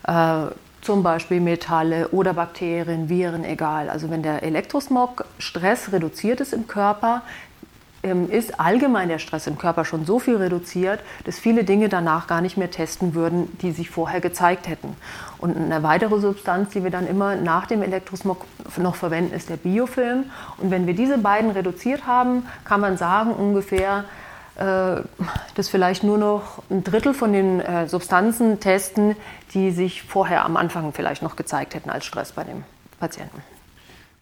Äh, 0.06 0.46
zum 0.80 1.04
Beispiel 1.04 1.40
Metalle 1.40 2.08
oder 2.08 2.34
Bakterien, 2.34 3.08
Viren, 3.08 3.44
egal. 3.44 3.88
Also 3.88 4.10
wenn 4.10 4.22
der 4.22 4.42
Elektrosmog 4.42 5.24
Stress 5.38 5.92
reduziert 5.92 6.40
ist 6.40 6.52
im 6.52 6.66
Körper, 6.66 7.22
ähm, 8.02 8.28
ist 8.28 8.58
allgemein 8.58 9.08
der 9.08 9.20
Stress 9.20 9.46
im 9.46 9.58
Körper 9.58 9.84
schon 9.84 10.04
so 10.04 10.18
viel 10.18 10.36
reduziert, 10.36 10.98
dass 11.24 11.38
viele 11.38 11.62
Dinge 11.62 11.88
danach 11.88 12.26
gar 12.26 12.40
nicht 12.40 12.56
mehr 12.56 12.70
testen 12.70 13.14
würden, 13.14 13.56
die 13.58 13.70
sich 13.70 13.90
vorher 13.90 14.20
gezeigt 14.20 14.66
hätten. 14.66 14.96
Und 15.38 15.56
eine 15.56 15.84
weitere 15.84 16.18
Substanz, 16.18 16.70
die 16.70 16.82
wir 16.82 16.90
dann 16.90 17.06
immer 17.06 17.36
nach 17.36 17.66
dem 17.66 17.80
Elektrosmog 17.80 18.44
noch 18.76 18.96
verwenden, 18.96 19.32
ist 19.32 19.50
der 19.50 19.56
Biofilm. 19.56 20.24
Und 20.58 20.72
wenn 20.72 20.88
wir 20.88 20.94
diese 20.94 21.18
beiden 21.18 21.52
reduziert 21.52 22.04
haben, 22.04 22.46
kann 22.64 22.80
man 22.80 22.96
sagen, 22.96 23.32
ungefähr 23.32 24.04
äh, 24.56 25.02
dass 25.54 25.68
vielleicht 25.68 26.04
nur 26.04 26.18
noch 26.18 26.62
ein 26.70 26.84
Drittel 26.84 27.14
von 27.14 27.32
den 27.32 27.60
äh, 27.60 27.88
Substanzen 27.88 28.60
testen, 28.60 29.16
die 29.54 29.70
sich 29.70 30.02
vorher 30.02 30.44
am 30.44 30.56
Anfang 30.56 30.92
vielleicht 30.92 31.22
noch 31.22 31.36
gezeigt 31.36 31.74
hätten 31.74 31.90
als 31.90 32.04
Stress 32.04 32.32
bei 32.32 32.44
dem 32.44 32.64
Patienten. 33.00 33.42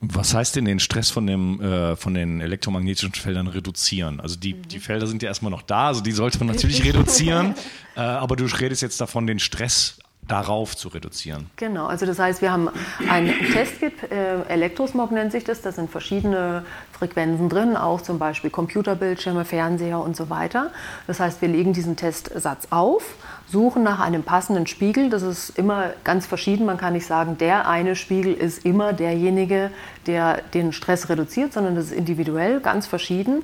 Was 0.02 0.32
heißt 0.32 0.56
denn 0.56 0.64
den 0.64 0.80
Stress 0.80 1.10
von, 1.10 1.26
dem, 1.26 1.60
äh, 1.60 1.94
von 1.94 2.14
den 2.14 2.40
elektromagnetischen 2.40 3.12
Feldern 3.12 3.48
reduzieren? 3.48 4.18
Also 4.20 4.36
die, 4.36 4.54
mhm. 4.54 4.68
die 4.68 4.78
Felder 4.78 5.06
sind 5.06 5.22
ja 5.22 5.28
erstmal 5.28 5.50
noch 5.50 5.62
da, 5.62 5.88
also 5.88 6.00
die 6.00 6.12
sollte 6.12 6.38
man 6.38 6.46
natürlich 6.46 6.84
reduzieren, 6.86 7.54
äh, 7.96 8.00
aber 8.00 8.36
du 8.36 8.44
redest 8.44 8.80
jetzt 8.80 9.00
davon, 9.00 9.26
den 9.26 9.38
Stress 9.38 9.98
darauf 10.30 10.76
zu 10.76 10.88
reduzieren. 10.88 11.50
Genau, 11.56 11.86
also 11.86 12.06
das 12.06 12.18
heißt, 12.18 12.42
wir 12.42 12.52
haben 12.52 12.68
ein 13.08 13.32
Testkit, 13.52 14.10
äh, 14.10 14.42
Elektrosmog 14.42 15.10
nennt 15.10 15.32
sich 15.32 15.44
das, 15.44 15.62
da 15.62 15.72
sind 15.72 15.90
verschiedene 15.90 16.64
Frequenzen 16.92 17.48
drin, 17.48 17.76
auch 17.76 18.00
zum 18.00 18.18
Beispiel 18.18 18.50
Computerbildschirme, 18.50 19.44
Fernseher 19.44 20.00
und 20.00 20.16
so 20.16 20.30
weiter. 20.30 20.70
Das 21.06 21.18
heißt, 21.18 21.40
wir 21.42 21.48
legen 21.48 21.72
diesen 21.72 21.96
Testsatz 21.96 22.68
auf, 22.70 23.02
suchen 23.50 23.82
nach 23.82 24.00
einem 24.00 24.22
passenden 24.22 24.66
Spiegel, 24.66 25.10
das 25.10 25.22
ist 25.22 25.50
immer 25.50 25.90
ganz 26.04 26.26
verschieden, 26.26 26.66
man 26.66 26.78
kann 26.78 26.92
nicht 26.92 27.06
sagen, 27.06 27.36
der 27.38 27.68
eine 27.68 27.96
Spiegel 27.96 28.32
ist 28.32 28.64
immer 28.64 28.92
derjenige, 28.92 29.70
der 30.06 30.42
den 30.54 30.72
Stress 30.72 31.08
reduziert, 31.08 31.52
sondern 31.52 31.74
das 31.74 31.86
ist 31.86 31.92
individuell 31.92 32.60
ganz 32.60 32.86
verschieden 32.86 33.42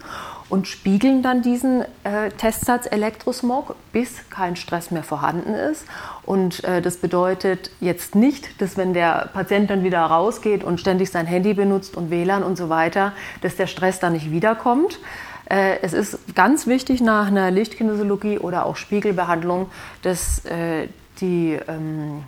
und 0.49 0.69
spiegeln 0.69 1.23
dann 1.23 1.43
diesen 1.43 1.83
äh, 2.05 2.31
Testsatz 2.39 2.87
Elektrosmog, 2.87 3.75
bis 3.93 4.29
kein 4.31 4.57
Stress 4.57 4.91
mehr 4.91 5.03
vorhanden 5.03 5.55
ist. 5.55 5.85
Und 6.25 6.63
äh, 6.65 6.81
das 6.81 6.99
bedeutet 6.99 7.71
jetzt 7.81 8.15
nicht, 8.15 8.61
dass 8.61 8.77
wenn 8.77 8.95
der 8.95 9.29
Patient 9.33 9.71
dann 9.71 9.83
wieder 9.83 10.01
rausgeht 10.01 10.63
und 10.63 10.81
ständig 10.81 11.11
sein 11.11 11.27
Handy 11.27 11.55
benutzt 11.55 11.97
und 11.97 12.11
WLAN 12.11 12.45
und 12.45 12.57
so 12.57 12.69
weiter, 12.69 13.13
dass 13.43 13.57
der 13.57 13.67
Stress 13.67 13.99
dann 13.99 14.13
nicht 14.13 14.31
wiederkommt. 14.31 15.01
Äh, 15.49 15.79
es 15.83 15.93
ist 15.93 16.35
ganz 16.35 16.67
wichtig 16.67 17.01
nach 17.01 17.29
einer 17.29 17.51
Lichtkinesiologie 17.51 18.39
oder 18.39 18.67
auch 18.67 18.77
Spiegelbehandlung, 18.77 19.69
dass 20.03 20.45
äh, 20.45 20.89
die, 21.21 21.59
ähm, 21.69 22.25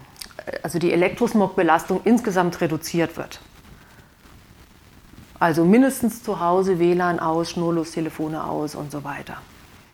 also 0.63 0.79
die 0.79 0.93
Elektrosmogbelastung 0.93 2.01
insgesamt 2.05 2.61
reduziert 2.61 3.17
wird. 3.17 3.41
Also 5.41 5.65
mindestens 5.65 6.23
zu 6.23 6.41
Hause 6.41 6.79
WLAN 6.79 7.21
aus, 7.21 7.51
Schnurlostelefone 7.51 8.43
aus 8.45 8.75
und 8.75 8.91
so 8.91 9.05
weiter. 9.05 9.41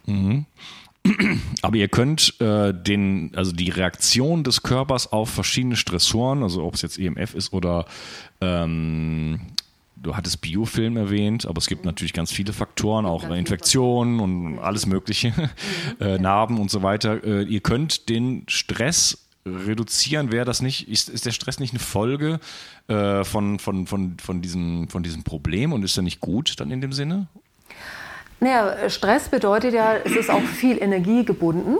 Mhm. 0.06 0.46
Aber 1.62 1.76
ihr 1.76 1.88
könnt 1.88 2.40
äh, 2.40 2.72
den, 2.72 3.32
also 3.34 3.52
die 3.52 3.68
Reaktion 3.68 4.42
des 4.42 4.62
Körpers 4.62 5.12
auf 5.12 5.30
verschiedene 5.30 5.76
Stressoren, 5.76 6.42
also 6.42 6.64
ob 6.64 6.74
es 6.74 6.82
jetzt 6.82 6.98
EMF 6.98 7.34
ist 7.34 7.52
oder 7.52 7.84
ähm, 8.40 9.40
du 10.04 10.16
hattest 10.16 10.40
Biofilm 10.40 10.96
erwähnt, 10.96 11.46
aber 11.46 11.58
es 11.58 11.66
gibt 11.66 11.84
natürlich 11.84 12.12
ganz 12.12 12.30
viele 12.30 12.52
Faktoren, 12.52 13.06
auch 13.06 13.28
Infektionen 13.30 14.20
und 14.20 14.58
alles 14.60 14.86
Mögliche, 14.86 15.32
mhm. 15.36 15.48
äh, 16.00 16.18
Narben 16.18 16.60
und 16.60 16.70
so 16.70 16.82
weiter. 16.82 17.24
Äh, 17.24 17.42
ihr 17.42 17.60
könnt 17.60 18.08
den 18.08 18.44
Stress 18.48 19.18
reduzieren? 19.46 20.32
Wäre 20.32 20.44
das 20.44 20.62
nicht, 20.62 20.88
ist, 20.88 21.08
ist 21.08 21.26
der 21.26 21.32
Stress 21.32 21.58
nicht 21.58 21.72
eine 21.72 21.80
Folge 21.80 22.40
äh, 22.88 23.24
von, 23.24 23.58
von, 23.58 23.86
von, 23.86 24.16
von, 24.22 24.40
diesem, 24.40 24.88
von 24.88 25.02
diesem 25.02 25.22
Problem 25.22 25.72
und 25.72 25.82
ist 25.82 25.96
er 25.96 26.02
nicht 26.02 26.20
gut 26.20 26.60
dann 26.60 26.70
in 26.70 26.80
dem 26.80 26.92
Sinne? 26.92 27.26
Naja, 28.40 28.88
Stress 28.90 29.28
bedeutet 29.28 29.74
ja, 29.74 29.96
es 29.96 30.12
ist 30.12 30.30
auch 30.30 30.42
viel 30.42 30.78
Energie 30.82 31.24
gebunden 31.24 31.78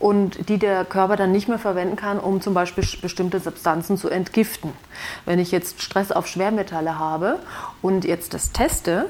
und 0.00 0.48
die 0.48 0.58
der 0.58 0.84
Körper 0.86 1.14
dann 1.14 1.30
nicht 1.30 1.46
mehr 1.46 1.58
verwenden 1.58 1.94
kann, 1.94 2.18
um 2.18 2.40
zum 2.40 2.54
Beispiel 2.54 2.84
bestimmte 3.00 3.38
Substanzen 3.38 3.98
zu 3.98 4.08
entgiften. 4.08 4.72
Wenn 5.26 5.38
ich 5.38 5.52
jetzt 5.52 5.82
Stress 5.82 6.10
auf 6.10 6.26
Schwermetalle 6.26 6.98
habe 6.98 7.38
und 7.82 8.04
jetzt 8.06 8.32
das 8.34 8.50
teste, 8.50 9.06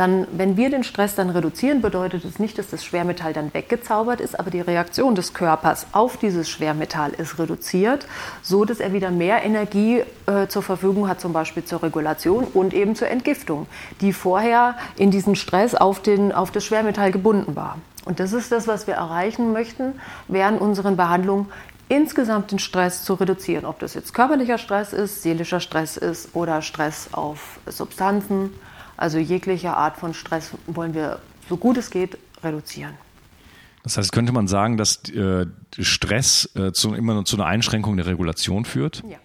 dann, 0.00 0.26
wenn 0.32 0.56
wir 0.56 0.70
den 0.70 0.82
Stress 0.82 1.14
dann 1.14 1.28
reduzieren, 1.28 1.82
bedeutet 1.82 2.24
es 2.24 2.38
nicht, 2.38 2.56
dass 2.56 2.70
das 2.70 2.82
Schwermetall 2.82 3.34
dann 3.34 3.52
weggezaubert 3.52 4.22
ist, 4.22 4.40
aber 4.40 4.50
die 4.50 4.62
Reaktion 4.62 5.14
des 5.14 5.34
Körpers 5.34 5.88
auf 5.92 6.16
dieses 6.16 6.48
Schwermetall 6.48 7.10
ist 7.10 7.38
reduziert, 7.38 8.06
so 8.40 8.64
dass 8.64 8.80
er 8.80 8.94
wieder 8.94 9.10
mehr 9.10 9.44
Energie 9.44 10.02
äh, 10.24 10.46
zur 10.48 10.62
Verfügung 10.62 11.06
hat, 11.06 11.20
zum 11.20 11.34
Beispiel 11.34 11.66
zur 11.66 11.82
Regulation 11.82 12.44
und 12.44 12.72
eben 12.72 12.94
zur 12.94 13.08
Entgiftung, 13.08 13.66
die 14.00 14.14
vorher 14.14 14.74
in 14.96 15.10
diesen 15.10 15.36
Stress 15.36 15.74
auf, 15.74 16.00
den, 16.00 16.32
auf 16.32 16.50
das 16.50 16.64
Schwermetall 16.64 17.12
gebunden 17.12 17.54
war. 17.54 17.76
Und 18.06 18.20
das 18.20 18.32
ist 18.32 18.50
das, 18.52 18.66
was 18.66 18.86
wir 18.86 18.94
erreichen 18.94 19.52
möchten 19.52 20.00
während 20.28 20.62
unseren 20.62 20.96
Behandlungen, 20.96 21.48
insgesamt 21.90 22.52
den 22.52 22.58
Stress 22.58 23.04
zu 23.04 23.12
reduzieren. 23.12 23.66
Ob 23.66 23.78
das 23.80 23.92
jetzt 23.92 24.14
körperlicher 24.14 24.56
Stress 24.56 24.94
ist, 24.94 25.22
seelischer 25.22 25.60
Stress 25.60 25.98
ist 25.98 26.34
oder 26.34 26.62
Stress 26.62 27.10
auf 27.12 27.58
Substanzen. 27.66 28.54
Also 29.00 29.16
jegliche 29.16 29.74
Art 29.74 29.96
von 29.96 30.12
Stress 30.12 30.50
wollen 30.66 30.92
wir, 30.92 31.20
so 31.48 31.56
gut 31.56 31.78
es 31.78 31.90
geht, 31.90 32.18
reduzieren. 32.44 32.92
Das 33.82 33.96
heißt, 33.96 34.12
könnte 34.12 34.30
man 34.30 34.46
sagen, 34.46 34.76
dass 34.76 35.08
äh, 35.08 35.46
Stress 35.78 36.50
äh, 36.54 36.72
zu, 36.72 36.92
immer 36.92 37.24
zu 37.24 37.36
einer 37.36 37.46
Einschränkung 37.46 37.96
der 37.96 38.04
Regulation 38.04 38.66
führt? 38.66 39.02
Ja. 39.08 39.16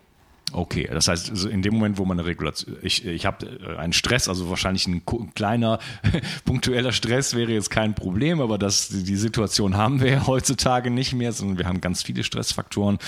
Okay, 0.51 0.88
das 0.91 1.08
heißt, 1.08 1.45
in 1.45 1.62
dem 1.62 1.73
Moment, 1.73 1.97
wo 1.97 2.05
man 2.05 2.19
eine 2.19 2.27
Regulation, 2.27 2.77
ich, 2.81 3.05
ich 3.05 3.25
habe 3.25 3.45
äh, 3.45 3.77
einen 3.77 3.93
Stress, 3.93 4.29
also 4.29 4.49
wahrscheinlich 4.49 4.88
ein 4.88 5.03
kleiner 5.34 5.79
punktueller 6.45 6.91
Stress 6.91 7.36
wäre 7.36 7.51
jetzt 7.51 7.69
kein 7.69 7.95
Problem, 7.95 8.39
aber 8.39 8.58
das, 8.58 8.89
die 8.89 9.15
Situation 9.15 9.75
haben 9.75 10.01
wir 10.01 10.27
heutzutage 10.27 10.91
nicht 10.91 11.13
mehr, 11.13 11.31
sondern 11.34 11.58
wir 11.58 11.67
haben 11.67 11.81
ganz 11.81 12.03
viele 12.03 12.23
Stressfaktoren 12.23 12.99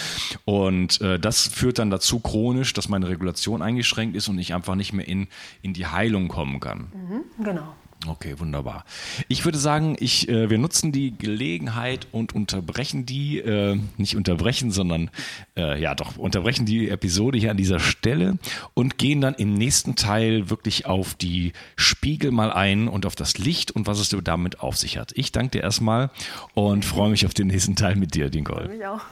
und 0.46 1.00
äh, 1.02 1.20
das 1.20 1.48
führt 1.48 1.80
dann 1.80 1.90
dazu 1.90 2.20
chronisch, 2.20 2.74
dass 2.74 2.90
meine 2.90 3.08
Regulation 3.08 3.62
eingeschränkt 3.62 4.16
ist 4.16 4.28
und 4.28 4.40
ich 4.40 4.54
einfach 4.54 4.76
nicht 4.76 4.92
mehr 4.92 5.08
in, 5.08 5.28
in 5.62 5.74
die 5.74 5.86
Heilung 5.86 6.28
kommen 6.28 6.60
kann. 6.60 6.92
Mhm, 6.94 7.46
genau. 7.46 7.76
Okay, 8.10 8.40
wunderbar. 8.40 8.86
Ich 9.28 9.46
würde 9.46 9.58
sagen, 9.58 9.96
ich, 10.00 10.30
äh, 10.30 10.50
wir 10.50 10.58
nutzen 10.58 10.92
die 10.92 11.18
Gelegenheit 11.18 12.08
und 12.12 12.34
unterbrechen 12.34 13.06
die, 13.06 13.40
äh, 13.40 13.78
nicht 13.98 14.16
unterbrechen, 14.16 14.72
sondern 14.72 15.10
äh, 15.56 15.82
ja 15.82 15.96
doch, 15.96 16.18
unterbrechen 16.18 16.66
die 16.66 16.90
Episode 16.90 17.38
hier 17.38 17.52
an 17.52 17.58
dieser 17.58 17.80
Stelle 17.80 18.38
und 18.74 18.98
gehen 18.98 19.22
dann 19.22 19.34
im 19.36 19.54
nächsten 19.54 19.96
Teil 19.96 20.50
wirklich 20.50 20.86
auf 20.86 21.16
die 21.16 21.54
Spiegel 21.76 22.32
mal 22.32 22.52
ein 22.52 22.88
und 22.88 23.06
auf 23.06 23.16
das 23.16 23.38
Licht 23.38 23.72
und 23.72 23.88
was 23.88 24.00
es 24.00 24.16
damit 24.24 24.62
auf 24.62 24.78
sich 24.78 24.98
hat. 24.98 25.12
Ich 25.16 25.32
danke 25.32 25.58
dir 25.58 25.64
erstmal 25.64 26.10
und 26.54 26.86
freue 26.86 27.10
mich 27.10 27.26
auf 27.26 27.34
den 27.34 27.48
nächsten 27.48 27.76
Teil 27.76 27.96
mit 27.96 28.16
dir, 28.16 28.30
Dingol. 28.30 28.72
Ich 28.78 28.86
auch. 28.86 29.02